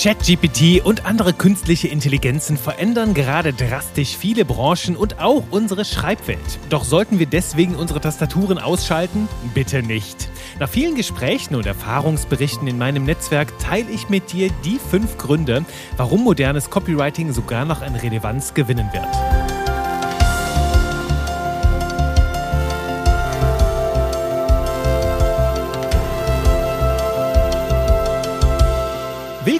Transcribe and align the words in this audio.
ChatGPT 0.00 0.84
und 0.84 1.06
andere 1.06 1.32
künstliche 1.32 1.88
Intelligenzen 1.88 2.56
verändern 2.56 3.14
gerade 3.14 3.52
drastisch 3.52 4.16
viele 4.16 4.44
Branchen 4.44 4.96
und 4.96 5.18
auch 5.18 5.42
unsere 5.50 5.84
Schreibwelt. 5.84 6.38
Doch 6.70 6.84
sollten 6.84 7.18
wir 7.18 7.26
deswegen 7.26 7.74
unsere 7.74 8.00
Tastaturen 8.00 8.58
ausschalten? 8.58 9.28
Bitte 9.54 9.82
nicht. 9.82 10.28
Nach 10.60 10.68
vielen 10.68 10.94
Gesprächen 10.94 11.56
und 11.56 11.66
Erfahrungsberichten 11.66 12.68
in 12.68 12.78
meinem 12.78 13.02
Netzwerk 13.02 13.58
teile 13.58 13.90
ich 13.90 14.08
mit 14.08 14.32
dir 14.32 14.50
die 14.64 14.78
fünf 14.78 15.18
Gründe, 15.18 15.64
warum 15.96 16.22
modernes 16.22 16.70
Copywriting 16.70 17.32
sogar 17.32 17.64
noch 17.64 17.82
an 17.82 17.96
Relevanz 17.96 18.54
gewinnen 18.54 18.88
wird. 18.92 19.57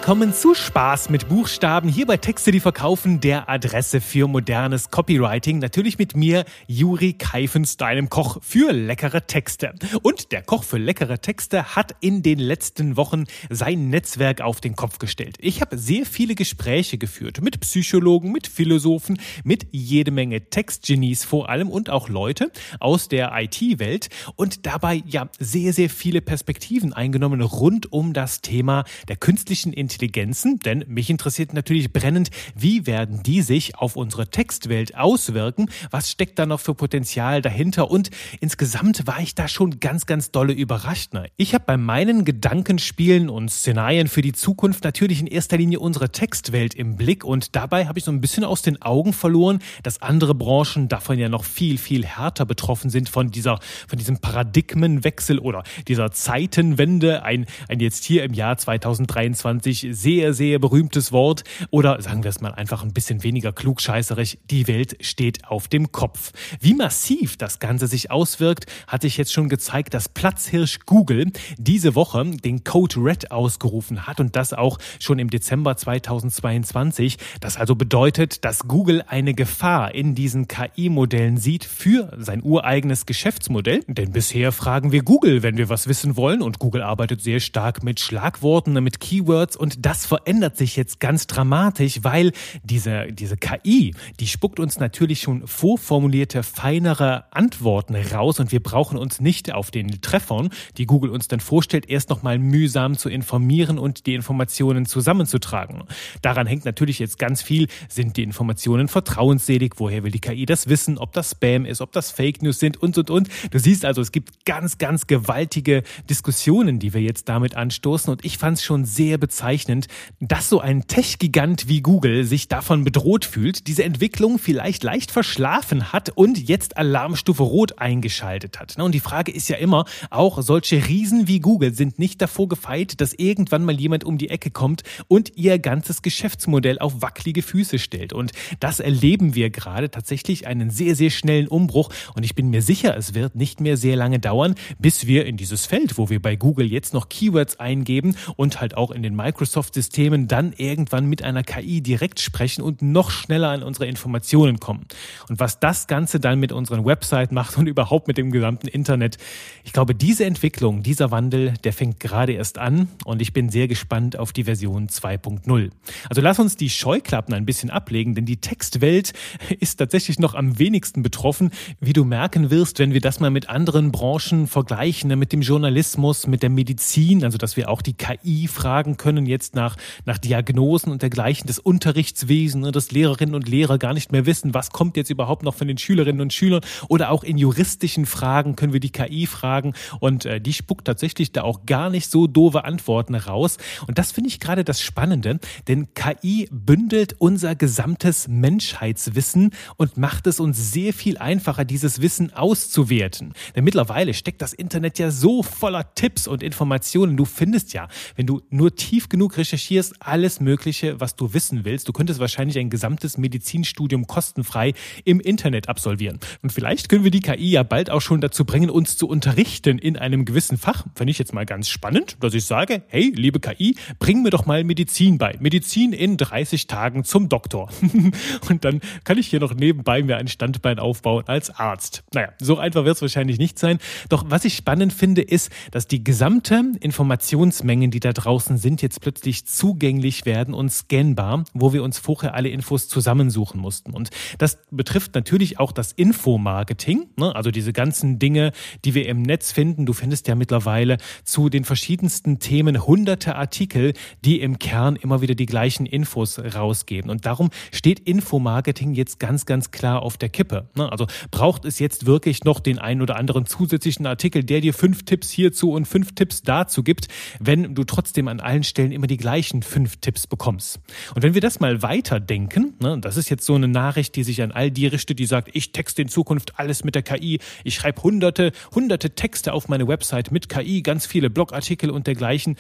Willkommen 0.09 0.33
zu 0.33 0.55
Spaß 0.55 1.11
mit 1.11 1.29
Buchstaben 1.29 1.91
hier 1.91 2.07
bei 2.07 2.17
Texte, 2.17 2.51
die 2.51 2.61
verkaufen, 2.61 3.21
der 3.21 3.51
Adresse 3.51 4.01
für 4.01 4.27
modernes 4.27 4.91
Copywriting. 4.91 5.59
Natürlich 5.59 5.99
mit 5.99 6.17
mir, 6.17 6.47
Juri 6.67 7.13
Keifens, 7.13 7.77
deinem 7.77 8.09
Koch 8.09 8.39
für 8.41 8.73
leckere 8.73 9.27
Texte. 9.27 9.75
Und 10.01 10.33
der 10.33 10.41
Koch 10.41 10.65
für 10.65 10.79
leckere 10.79 11.21
Texte 11.21 11.77
hat 11.77 11.95
in 12.01 12.23
den 12.23 12.39
letzten 12.39 12.97
Wochen 12.97 13.25
sein 13.51 13.91
Netzwerk 13.91 14.41
auf 14.41 14.63
den 14.63 14.77
Kopf 14.77 14.97
gestellt. 14.99 15.37
Ich 15.41 15.61
habe 15.61 15.77
sehr 15.77 16.07
viele 16.07 16.35
Gespräche 16.35 16.97
geführt 16.97 17.43
mit 17.43 17.61
Psychologen, 17.61 18.33
mit 18.33 18.47
Philosophen, 18.47 19.21
mit 19.45 19.67
jede 19.73 20.11
Menge 20.11 20.49
Textgenies 20.49 21.27
vor 21.27 21.51
allem 21.51 21.69
und 21.69 21.91
auch 21.91 22.09
Leute 22.09 22.51
aus 22.81 23.09
der 23.09 23.31
IT-Welt 23.39 24.09
und 24.37 24.65
dabei 24.65 25.03
ja 25.05 25.29
sehr, 25.39 25.75
sehr 25.75 25.91
viele 25.91 26.23
Perspektiven 26.23 26.95
eingenommen 26.95 27.43
rund 27.43 27.93
um 27.93 28.15
das 28.15 28.41
Thema 28.41 28.85
der 29.09 29.17
künstlichen 29.17 29.75
Intelligenzen, 29.99 30.61
denn 30.61 30.85
mich 30.87 31.11
interessiert 31.11 31.53
natürlich 31.53 31.93
brennend, 31.93 32.31
wie 32.55 32.87
werden 32.87 33.23
die 33.25 33.43
sich 33.43 33.77
auf 33.77 33.97
unsere 33.97 34.29
Textwelt 34.29 34.97
auswirken? 34.97 35.71
Was 35.91 36.11
steckt 36.11 36.39
da 36.39 36.47
noch 36.47 36.61
für 36.61 36.75
Potenzial 36.75 37.43
dahinter? 37.43 37.91
Und 37.91 38.11
insgesamt 38.41 39.09
war 39.09 39.21
ich 39.21 39.35
da 39.35 39.49
schon 39.49 39.81
ganz, 39.81 40.07
ganz 40.07 40.31
dolle 40.31 40.53
überrascht. 40.53 41.15
Ne? 41.15 41.31
Ich 41.37 41.53
habe 41.55 41.65
bei 41.67 41.77
meinen 41.77 42.25
Gedankenspielen 42.25 43.29
und 43.29 43.51
Szenarien 43.51 44.07
für 44.07 44.23
die 44.23 44.33
Zukunft 44.33 44.85
natürlich 44.85 45.21
in 45.21 45.27
erster 45.27 45.57
Linie 45.57 45.81
unsere 45.81 46.11
Textwelt 46.11 46.75
im 46.75 46.97
Blick 46.97 47.25
und 47.25 47.57
dabei 47.57 47.87
habe 47.87 47.99
ich 47.99 48.05
so 48.05 48.13
ein 48.13 48.21
bisschen 48.21 48.45
aus 48.45 48.63
den 48.63 48.81
Augen 48.81 49.13
verloren, 49.13 49.59
dass 49.83 50.01
andere 50.01 50.37
Branchen 50.37 50.89
davon 50.89 51.19
ja 51.19 51.29
noch 51.29 51.45
viel, 51.45 51.77
viel 51.77 52.07
härter 52.07 52.47
betroffen 52.47 52.89
sind 52.89 53.09
von 53.09 53.33
dieser, 53.33 53.59
von 53.89 53.99
diesem 53.99 54.19
Paradigmenwechsel 54.19 55.41
oder 55.41 55.65
dieser 55.89 56.13
Zeitenwende. 56.13 57.25
Ein, 57.25 57.47
ein 57.69 57.81
jetzt 57.81 58.05
hier 58.05 58.23
im 58.23 58.33
Jahr 58.35 58.57
2023 58.57 59.88
wirklich 59.88 59.88
sehr, 59.93 60.35
sehr 60.35 60.59
berühmtes 60.59 61.13
Wort 61.13 61.45
oder 61.71 62.01
sagen 62.01 62.25
wir 62.25 62.31
es 62.31 62.41
mal 62.41 62.55
einfach 62.55 62.83
ein 62.83 62.93
bisschen 62.93 63.23
weniger 63.23 63.53
klugscheißerig, 63.53 64.39
die 64.51 64.67
Welt 64.67 64.97
steht 65.01 65.47
auf 65.47 65.69
dem 65.69 65.93
Kopf. 65.93 66.33
Wie 66.61 66.75
massiv 66.75 67.37
das 67.37 67.59
Ganze 67.59 67.87
sich 67.87 68.11
auswirkt, 68.11 68.67
hat 68.87 69.03
sich 69.03 69.17
jetzt 69.17 69.33
schon 69.33 69.49
gezeigt, 69.49 69.95
dass 69.95 70.09
Platzhirsch 70.09 70.81
Google 70.87 71.33
diese 71.57 71.95
Woche 71.95 72.25
den 72.25 72.65
Code 72.65 72.97
Red 72.97 73.31
ausgerufen 73.31 74.07
hat 74.07 74.21
und 74.21 74.37
das 74.37 74.53
auch 74.53 74.79
schon 74.99 75.19
im 75.19 75.31
Dezember 75.31 75.77
2022. 75.77 77.17
Das 77.41 77.57
also 77.57 77.75
bedeutet, 77.75 78.45
dass 78.45 78.67
Google 78.67 79.03
eine 79.07 79.35
Gefahr 79.35 79.95
in 79.95 80.15
diesen 80.15 80.49
KI-Modellen 80.49 81.37
sieht 81.37 81.65
für 81.65 82.13
sein 82.19 82.43
ureigenes 82.43 83.07
Geschäftsmodell. 83.07 83.85
Denn 83.87 84.13
bisher 84.13 84.53
fragen 84.53 84.93
wir 84.93 85.03
Google, 85.03 85.43
wenn 85.43 85.57
wir 85.57 85.69
was 85.69 85.89
wissen 85.89 86.17
wollen 86.17 86.43
und 86.43 86.59
Google 86.59 86.83
arbeitet 86.83 87.23
sehr 87.23 87.41
stark 87.41 87.83
mit 87.83 88.01
Schlagworten, 88.01 88.73
mit 88.83 89.01
Keywords 89.01 89.57
und 89.57 89.78
das 89.79 90.07
verändert 90.07 90.57
sich 90.57 90.77
jetzt 90.77 90.99
ganz 90.99 91.27
dramatisch, 91.27 92.01
weil 92.03 92.33
diese, 92.65 93.13
diese 93.13 93.37
KI, 93.37 93.95
die 94.19 94.27
spuckt 94.27 94.59
uns 94.59 94.79
natürlich 94.79 95.21
schon 95.21 95.47
vorformulierte, 95.47 96.43
feinere 96.43 97.33
Antworten 97.33 97.95
raus 97.95 98.41
und 98.41 98.51
wir 98.51 98.63
brauchen 98.63 98.99
uns 98.99 99.21
nicht 99.21 99.53
auf 99.53 99.71
den 99.71 100.01
Treffern, 100.01 100.51
die 100.77 100.87
Google 100.87 101.11
uns 101.11 101.29
dann 101.29 101.41
vorstellt, 101.41 101.89
erst 101.89 102.11
nochmal 102.11 102.39
mühsam 102.39 102.97
zu 102.97 103.09
informieren 103.09 103.79
und 103.79 104.07
die 104.07 104.15
Informationen 104.15 104.85
zusammenzutragen. 104.85 105.85
Daran 106.23 106.47
hängt 106.47 106.65
natürlich 106.65 106.99
jetzt 106.99 107.19
ganz 107.19 107.41
viel, 107.41 107.69
sind 107.89 108.17
die 108.17 108.25
Informationen 108.25 108.89
vertrauensselig, 108.89 109.75
woher 109.77 110.03
will 110.03 110.11
die 110.11 110.21
KI 110.21 110.45
das 110.45 110.69
wissen, 110.69 110.99
ob 110.99 111.13
das 111.13 111.31
Spam 111.31 111.65
ist, 111.65 111.81
ob 111.81 111.93
das 111.93 112.11
Fake 112.11 112.43
News 112.43 112.59
sind 112.59 112.77
und, 112.79 112.99
und, 112.99 113.11
und. 113.11 113.29
Du 113.53 113.59
siehst 113.59 113.85
also, 113.85 114.01
es 114.01 114.11
gibt 114.11 114.45
ganz, 114.45 114.79
ganz 114.79 115.07
gewaltige 115.07 115.85
Diskussionen, 116.11 116.81
die 116.81 116.95
wir 116.95 117.01
jetzt 117.01 117.29
damit 117.29 117.55
anstoßen 117.55 118.11
und 118.11 118.25
ich 118.25 118.39
fand 118.39 118.59
es 118.59 118.65
schon 118.65 118.85
sehr 118.85 119.19
bezeichnend, 119.19 119.58
bezeichnend, 119.59 119.87
dass 120.21 120.49
so 120.49 120.61
ein 120.61 120.87
Tech-Gigant 120.87 121.69
wie 121.69 121.83
Google 121.83 122.25
sich 122.25 122.49
davon 122.49 122.85
bedroht 122.85 123.25
fühlt, 123.25 123.67
diese 123.67 123.85
Entwicklung 123.85 124.39
vielleicht 124.39 124.83
leicht 124.83 125.11
verschlafen 125.11 125.93
hat 125.93 126.11
und 126.11 126.39
jetzt 126.49 126.77
Alarmstufe 126.77 127.43
Rot 127.43 127.79
eingeschaltet 127.79 128.61
hat. 128.61 128.77
Und 128.79 128.93
die 128.93 129.01
Frage 129.01 129.33
ist 129.33 129.49
ja 129.49 129.57
immer, 129.57 129.85
auch 130.11 130.41
solche 130.43 130.87
Riesen 130.87 131.29
wie 131.29 131.41
Google 131.41 131.75
sind 131.75 131.99
nicht 131.99 132.23
davor 132.23 132.49
gefeit, 132.49 133.01
dass 133.01 133.13
irgendwann 133.15 133.65
mal 133.65 133.79
jemand 133.79 134.05
um 134.05 134.19
die 134.19 134.31
Ecke 134.31 134.51
kommt 134.51 134.83
und 135.09 135.37
ihr 135.37 135.59
ganzes 135.59 136.03
Geschäftsmodell 136.03 136.79
auf 136.79 137.03
wackelige 137.03 137.43
Füße 137.43 137.79
stellt. 137.79 138.13
Und 138.13 138.33
das 138.61 138.81
erleben 138.81 139.35
wir 139.35 139.51
gerade 139.51 139.91
tatsächlich 139.91 140.47
einen 140.47 140.71
sehr, 140.71 140.95
sehr 140.95 141.11
schnellen 141.11 141.49
Umbruch. 141.49 141.91
Und 142.15 142.25
ich 142.25 142.35
bin 142.35 142.51
mir 142.51 142.63
sicher, 142.63 142.97
es 142.97 143.15
wird 143.15 143.35
nicht 143.35 143.61
mehr 143.61 143.77
sehr 143.77 143.97
lange 143.97 144.19
dauern, 144.19 144.55
bis 144.79 145.07
wir 145.07 145.27
in 145.27 145.37
dieses 145.37 145.67
Feld, 145.67 145.99
wo 145.99 146.11
wir 146.11 146.21
bei 146.23 146.37
Google 146.37 146.71
jetzt 146.71 146.95
noch 146.95 147.09
Keywords 147.09 147.59
eingeben 147.59 148.17
und 148.37 148.61
halt 148.61 148.77
auch 148.77 148.91
in 148.91 149.03
den 149.03 149.17
Microsoft 149.17 149.48
Microsoft-Systemen 149.49 150.29
dann 150.29 150.53
irgendwann 150.57 151.07
mit 151.07 151.23
einer 151.23 151.43
KI 151.43 151.81
direkt 151.81 152.21
sprechen 152.21 152.63
und 152.63 152.83
noch 152.83 153.11
schneller 153.11 153.49
an 153.49 153.63
unsere 153.63 153.87
Informationen 153.87 154.61
kommen. 154.61 154.87
Und 155.29 155.41
was 155.41 155.59
das 155.59 155.87
Ganze 155.87 156.21
dann 156.21 156.39
mit 156.39 156.53
unseren 156.53 156.85
Website 156.85 157.33
macht 157.33 157.57
und 157.57 157.67
überhaupt 157.67 158.09
mit 158.09 158.19
dem 158.19 158.31
gesamten 158.31 158.69
Internet, 158.69 159.17
ich 159.65 159.73
glaube, 159.73 159.95
diese 159.95 160.27
Entwicklung, 160.27 160.83
dieser 160.83 161.11
Wandel, 161.11 161.55
der 161.65 161.73
fängt 161.73 161.99
gerade 161.99 162.33
erst 162.33 162.59
an 162.59 162.89
und 163.05 163.23
ich 163.23 163.33
bin 163.33 163.49
sehr 163.49 163.69
gespannt 163.69 164.19
auf 164.19 164.33
die 164.33 164.45
Version 164.45 164.89
2.0. 164.89 165.71
Also 166.11 166.21
lass 166.21 166.39
uns 166.39 166.57
die 166.57 166.71
Scheuklappen 166.71 167.35
ein 167.35 167.47
bisschen 167.47 167.71
ablegen, 167.71 168.15
denn 168.15 168.27
die 168.27 168.39
Textwelt 168.39 169.13
ist 169.61 169.77
tatsächlich 169.77 170.19
noch 170.19 170.35
am 170.35 170.59
wenigsten 170.59 171.03
betroffen, 171.03 171.51
wie 171.81 171.95
du 171.95 172.05
merken 172.05 172.51
wirst, 172.51 172.79
wenn 172.79 172.93
wir 172.93 173.01
das 173.01 173.19
mal 173.21 173.31
mit 173.31 173.49
anderen 173.49 173.93
Branchen 173.93 174.47
vergleichen, 174.47 175.19
mit 175.19 175.33
dem 175.33 175.41
Journalismus, 175.41 176.27
mit 176.27 176.43
der 176.43 176.51
Medizin, 176.51 177.25
also 177.25 177.39
dass 177.39 177.57
wir 177.57 177.71
auch 177.71 177.81
die 177.81 177.95
KI 177.95 178.47
fragen 178.49 178.97
können, 178.99 179.27
jetzt 179.27 179.38
nach, 179.55 179.77
nach 180.05 180.19
Diagnosen 180.19 180.91
und 180.91 181.03
dergleichen 181.03 181.47
des 181.47 181.59
Unterrichtswesen, 181.59 182.63
ne, 182.63 182.73
dass 182.73 182.91
Lehrerinnen 182.91 183.35
und 183.35 183.49
Lehrer 183.49 183.79
gar 183.79 183.95
nicht 183.95 184.13
mehr 184.13 184.27
wissen, 184.27 184.55
was 184.55 184.71
kommt 184.71 184.97
jetzt 184.97 185.11
überhaupt 185.11 185.43
noch 185.43 185.55
von 185.55 185.69
den 185.69 185.79
Schülerinnen 185.79 186.21
und 186.21 186.33
Schülern 186.33 186.63
oder 186.89 187.11
auch 187.11 187.25
in 187.25 187.39
juristischen 187.39 188.07
Fragen 188.07 188.57
können 188.57 188.73
wir 188.73 188.81
die 188.81 188.91
KI 188.91 189.27
fragen 189.27 189.75
und 190.01 190.25
äh, 190.25 190.41
die 190.41 190.53
spuckt 190.53 190.87
tatsächlich 190.87 191.33
da 191.33 191.43
auch 191.43 191.67
gar 191.67 191.91
nicht 191.91 192.11
so 192.11 192.27
doofe 192.27 192.65
Antworten 192.65 193.15
raus 193.15 193.59
und 193.87 193.99
das 193.99 194.13
finde 194.13 194.29
ich 194.29 194.41
gerade 194.41 194.65
das 194.65 194.81
Spannende, 194.81 195.39
denn 195.67 195.89
KI 195.95 196.49
bündelt 196.51 197.17
unser 197.19 197.55
gesamtes 197.55 198.29
Menschheitswissen 198.29 199.51
und 199.77 199.97
macht 199.97 200.27
es 200.27 200.41
uns 200.41 200.73
sehr 200.73 200.93
viel 200.93 201.19
einfacher, 201.19 201.65
dieses 201.65 202.01
Wissen 202.01 202.33
auszuwerten. 202.33 203.33
Denn 203.55 203.65
mittlerweile 203.65 204.15
steckt 204.15 204.43
das 204.43 204.53
Internet 204.53 204.99
ja 204.99 205.11
so 205.11 205.43
voller 205.43 205.95
Tipps 205.95 206.27
und 206.27 206.43
Informationen. 206.43 207.17
Du 207.17 207.25
findest 207.25 207.73
ja, 207.73 207.89
wenn 208.17 208.27
du 208.27 208.43
nur 208.51 208.75
tief 208.75 209.09
genug 209.09 209.28
genug 209.29 209.37
recherchierst, 209.37 209.95
alles 210.01 210.41
Mögliche, 210.41 211.01
was 211.01 211.15
du 211.15 211.35
wissen 211.35 211.65
willst. 211.65 211.89
Du 211.89 211.93
könntest 211.93 212.19
wahrscheinlich 212.19 212.59
ein 212.59 212.71
gesamtes 212.71 213.19
Medizinstudium 213.19 214.07
kostenfrei 214.07 214.73
im 215.05 215.21
Internet 215.21 215.69
absolvieren. 215.69 216.19
Und 216.43 216.51
vielleicht 216.51 216.89
können 216.89 217.05
wir 217.05 217.11
die 217.11 217.21
KI 217.21 217.51
ja 217.51 217.63
bald 217.63 217.91
auch 217.91 218.01
schon 218.01 218.21
dazu 218.21 218.45
bringen, 218.45 218.71
uns 218.71 218.97
zu 218.97 219.07
unterrichten 219.07 219.79
in 219.79 219.97
einem 219.97 220.25
gewissen 220.25 220.57
Fach. 220.57 220.87
Fände 220.95 221.11
ich 221.11 221.19
jetzt 221.19 221.35
mal 221.35 221.45
ganz 221.45 221.69
spannend, 221.69 222.17
dass 222.21 222.33
ich 222.33 222.47
sage, 222.47 222.83
hey, 222.89 223.13
liebe 223.15 223.41
KI, 223.41 223.77
bring 223.99 224.23
mir 224.23 224.31
doch 224.31 224.47
mal 224.47 224.65
Medizin 224.65 225.19
bei. 225.19 225.37
Medizin 225.41 225.93
in 225.93 226.17
30 226.17 226.67
Tagen 226.67 227.05
zum 227.05 227.29
Doktor. 227.29 227.71
Und 228.49 228.65
dann 228.65 228.81
kann 229.05 229.19
ich 229.19 229.29
hier 229.29 229.41
noch 229.41 229.55
nebenbei 229.55 230.03
mir 230.03 230.17
ein 230.17 230.29
Standbein 230.29 230.79
aufbauen 230.79 231.25
als 231.27 231.51
Arzt. 231.51 232.03
Naja, 232.15 232.33
so 232.41 232.59
einfach 232.59 232.85
wird 232.85 232.97
es 232.97 233.03
wahrscheinlich 233.03 233.39
nicht 233.39 233.59
sein. 233.59 233.79
Doch 234.09 234.25
was 234.29 234.45
ich 234.45 234.57
spannend 234.57 234.93
finde, 234.93 235.23
ist, 235.23 235.51
dass 235.71 235.87
die 235.87 236.03
gesamte 236.03 236.63
Informationsmengen, 236.81 237.91
die 237.91 238.01
da 238.01 238.13
draußen 238.13 238.57
sind, 238.57 238.81
jetzt 238.81 239.01
plötzlich 239.01 239.18
plötzlich 239.19 239.47
zugänglich 239.47 240.27
werden 240.27 240.55
und 240.55 240.71
scannbar, 240.71 241.43
wo 241.53 241.73
wir 241.73 241.83
uns 241.83 241.99
vorher 241.99 242.35
alle 242.35 242.51
Infos 242.51 242.87
zusammensuchen 242.87 243.61
mussten. 243.61 243.93
Und 243.93 244.11
das 244.39 244.59
betrifft 244.71 245.17
natürlich 245.17 245.59
auch 245.59 245.73
das 245.73 245.91
Infomarketing, 245.91 247.09
ne? 247.17 247.35
also 247.35 247.51
diese 247.51 247.73
ganzen 247.73 248.21
Dinge, 248.21 248.53
die 248.85 248.95
wir 248.95 249.09
im 249.09 249.23
Netz 249.23 249.51
finden. 249.51 249.87
Du 249.87 249.93
findest 249.93 250.29
ja 250.29 250.37
mittlerweile 250.37 250.99
zu 251.25 251.49
den 251.49 251.65
verschiedensten 251.65 252.39
Themen 252.39 252.87
hunderte 252.87 253.35
Artikel, 253.35 253.93
die 254.25 254.41
im 254.41 254.61
Kern 254.61 254.95
immer 254.95 255.21
wieder 255.21 255.35
die 255.35 255.47
gleichen 255.47 255.87
Infos 255.87 256.39
rausgeben. 256.39 257.11
Und 257.11 257.27
darum 257.27 257.51
steht 257.73 257.99
Infomarketing 257.99 258.95
jetzt 258.95 259.19
ganz, 259.19 259.47
ganz 259.47 259.73
klar 259.73 260.03
auf 260.03 260.17
der 260.17 260.29
Kippe. 260.29 260.69
Ne? 260.77 260.93
Also 260.93 261.09
braucht 261.33 261.65
es 261.65 261.81
jetzt 261.81 262.07
wirklich 262.07 262.45
noch 262.45 262.61
den 262.61 262.79
einen 262.79 263.03
oder 263.03 263.17
anderen 263.17 263.47
zusätzlichen 263.47 264.07
Artikel, 264.07 264.45
der 264.45 264.61
dir 264.61 264.75
fünf 264.75 265.05
Tipps 265.05 265.29
hierzu 265.29 265.73
und 265.73 265.87
fünf 265.87 266.15
Tipps 266.15 266.43
dazu 266.43 266.85
gibt, 266.85 267.09
wenn 267.41 267.75
du 267.75 267.83
trotzdem 267.83 268.29
an 268.29 268.39
allen 268.39 268.63
Stellen 268.63 268.93
immer 268.93 269.08
die 269.09 269.17
gleichen 269.17 269.63
fünf 269.63 269.97
Tipps 269.97 270.27
bekommst. 270.27 270.81
Und 271.15 271.23
wenn 271.23 271.35
wir 271.35 271.41
das 271.41 271.61
mal 271.61 271.83
weiterdenken, 271.83 272.75
ne, 272.81 272.99
das 273.01 273.17
ist 273.17 273.29
jetzt 273.29 273.45
so 273.45 273.55
eine 273.55 273.69
Nachricht, 273.69 274.15
die 274.17 274.25
sich 274.25 274.43
an 274.43 274.53
all 274.53 274.71
die 274.71 274.87
richtet, 274.87 275.19
die 275.19 275.27
sagt, 275.27 275.51
ich 275.55 275.73
texte 275.73 276.03
in 276.03 276.09
Zukunft 276.09 276.59
alles 276.59 276.85
mit 276.85 276.95
der 276.95 277.03
KI, 277.03 277.41
ich 277.65 277.75
schreibe 277.75 278.03
hunderte, 278.03 278.53
hunderte 278.75 279.11
Texte 279.11 279.53
auf 279.53 279.69
meine 279.69 279.89
Website 279.89 280.31
mit 280.31 280.49
KI, 280.49 280.83
ganz 280.83 281.07
viele 281.07 281.31
Blogartikel 281.31 281.91
und 281.91 282.07
dergleichen. 282.07 282.57